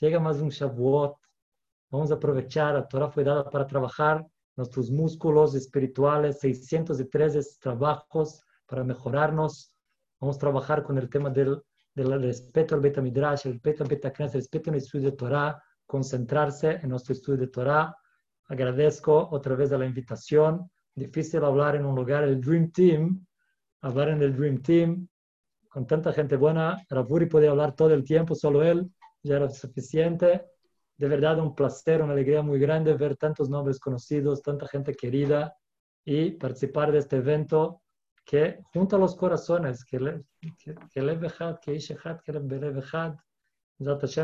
Llega 0.00 0.18
más 0.18 0.38
un 0.38 0.48
Shavuot. 0.48 1.16
Vamos 1.90 2.10
a 2.10 2.14
aprovechar. 2.14 2.74
La 2.74 2.86
Torah 2.86 3.10
fue 3.10 3.24
dada 3.24 3.48
para 3.48 3.66
trabajar 3.66 4.26
nuestros 4.56 4.90
músculos 4.90 5.54
espirituales, 5.54 6.38
613 6.40 7.40
trabajos 7.60 8.42
para 8.66 8.84
mejorarnos. 8.84 9.72
Vamos 10.20 10.36
a 10.36 10.40
trabajar 10.40 10.82
con 10.82 10.98
el 10.98 11.08
tema 11.08 11.30
del, 11.30 11.62
del 11.94 12.22
respeto 12.22 12.74
al 12.74 12.80
Beta 12.80 13.00
Midrash, 13.00 13.46
el 13.46 13.54
respeto 13.54 13.84
al 13.84 13.88
Beta 13.88 14.12
el 14.16 14.32
respeto 14.32 14.70
al 14.70 14.76
estudio 14.76 15.10
de 15.10 15.16
Torah, 15.16 15.62
concentrarse 15.86 16.72
en 16.82 16.90
nuestro 16.90 17.14
estudio 17.14 17.40
de 17.40 17.48
Torah. 17.48 17.96
Agradezco 18.44 19.28
otra 19.30 19.54
vez 19.54 19.72
a 19.72 19.78
la 19.78 19.86
invitación. 19.86 20.70
Difícil 20.94 21.42
hablar 21.42 21.76
en 21.76 21.86
un 21.86 21.94
lugar, 21.94 22.24
el 22.24 22.40
Dream 22.40 22.70
Team, 22.70 23.26
hablar 23.80 24.10
en 24.10 24.22
el 24.22 24.36
Dream 24.36 24.62
Team 24.62 25.08
con 25.68 25.86
tanta 25.86 26.12
gente 26.12 26.36
buena. 26.36 26.76
Ravuri 26.88 27.26
podía 27.26 27.50
hablar 27.50 27.74
todo 27.74 27.94
el 27.94 28.04
tiempo, 28.04 28.34
solo 28.34 28.62
él 28.62 28.90
ya 29.22 29.36
era 29.36 29.48
suficiente. 29.48 30.46
De 30.96 31.08
verdad, 31.08 31.38
un 31.38 31.54
placer, 31.54 32.02
una 32.02 32.12
alegría 32.12 32.42
muy 32.42 32.58
grande 32.58 32.94
ver 32.94 33.16
tantos 33.16 33.48
nombres 33.48 33.78
conocidos, 33.78 34.42
tanta 34.42 34.66
gente 34.66 34.94
querida 34.94 35.54
y 36.04 36.32
participar 36.32 36.92
de 36.92 36.98
este 36.98 37.16
evento 37.16 37.82
que 38.24 38.60
junto 38.72 38.96
a 38.96 38.98
los 38.98 39.16
corazones, 39.16 39.84
que 39.84 39.98
le 39.98 40.24
que, 40.58 40.74
que 40.92 41.00
que 41.62 41.74
Ishehat, 41.74 42.22
que 42.22 42.32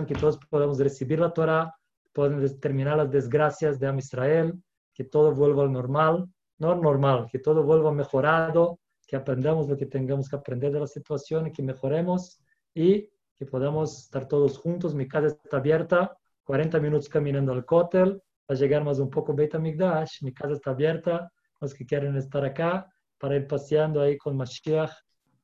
que 0.06 0.14
todos 0.14 0.38
podamos 0.50 0.78
recibir 0.78 1.18
la 1.18 1.32
Torah, 1.32 1.74
pueden 2.12 2.60
terminar 2.60 2.98
las 2.98 3.10
desgracias 3.10 3.78
de 3.78 3.86
Am 3.86 3.98
Israel, 3.98 4.62
que 4.94 5.04
todo 5.04 5.32
vuelva 5.32 5.62
al 5.62 5.72
normal, 5.72 6.28
no 6.58 6.74
normal, 6.74 7.26
que 7.30 7.38
todo 7.38 7.62
vuelva 7.62 7.92
mejorado, 7.92 8.78
que 9.06 9.16
aprendamos 9.16 9.68
lo 9.68 9.76
que 9.76 9.86
tengamos 9.86 10.28
que 10.28 10.36
aprender 10.36 10.72
de 10.72 10.80
la 10.80 10.86
situación 10.86 11.52
que 11.52 11.62
mejoremos 11.62 12.40
y 12.74 13.08
que 13.36 13.46
podamos 13.46 14.04
estar 14.04 14.26
todos 14.26 14.58
juntos. 14.58 14.94
Mi 14.94 15.06
casa 15.06 15.28
está 15.28 15.58
abierta, 15.58 16.16
40 16.44 16.80
minutos 16.80 17.08
caminando 17.08 17.52
al 17.52 17.64
cótel, 17.64 18.20
a 18.48 18.54
llegar 18.54 18.84
más 18.84 18.98
un 18.98 19.10
poco 19.10 19.34
Beta 19.34 19.58
Migdash. 19.58 20.22
Mi 20.22 20.32
casa 20.32 20.54
está 20.54 20.70
abierta, 20.70 21.30
los 21.60 21.74
que 21.74 21.84
quieren 21.84 22.16
estar 22.16 22.44
acá, 22.44 22.90
para 23.18 23.36
ir 23.36 23.46
paseando 23.46 24.00
ahí 24.00 24.16
con 24.16 24.36
Mashiach 24.36 24.92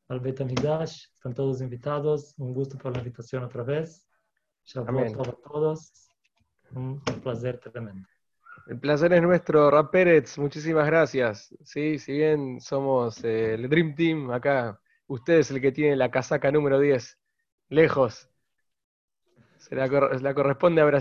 al 0.08 0.20
Beta 0.20 0.44
Migdash. 0.44 1.06
Están 1.14 1.34
todos 1.34 1.60
invitados. 1.60 2.34
Un 2.38 2.52
gusto 2.52 2.76
por 2.78 2.92
la 2.92 2.98
invitación 2.98 3.44
otra 3.44 3.62
vez. 3.62 4.06
Shalom 4.64 5.12
para 5.16 5.32
todos. 5.32 6.08
Un 6.74 7.00
placer 7.00 7.58
tremendo. 7.58 8.11
El 8.66 8.78
placer 8.80 9.12
es 9.12 9.22
nuestro, 9.22 9.70
Rap 9.70 9.90
Pérez, 9.92 10.38
muchísimas 10.38 10.86
gracias. 10.86 11.54
Sí, 11.64 11.98
si 11.98 12.12
bien 12.12 12.60
somos 12.60 13.22
eh, 13.24 13.54
el 13.54 13.68
Dream 13.68 13.94
Team 13.94 14.30
acá, 14.32 14.80
usted 15.06 15.38
es 15.38 15.50
el 15.50 15.60
que 15.60 15.72
tiene 15.72 15.96
la 15.96 16.10
casaca 16.10 16.50
número 16.50 16.78
10, 16.80 17.18
lejos. 17.68 18.28
Se 19.56 19.74
la, 19.74 19.86
la 19.86 20.34
corresponde 20.34 20.82
a 20.82 20.84
Brasil. 20.84 20.90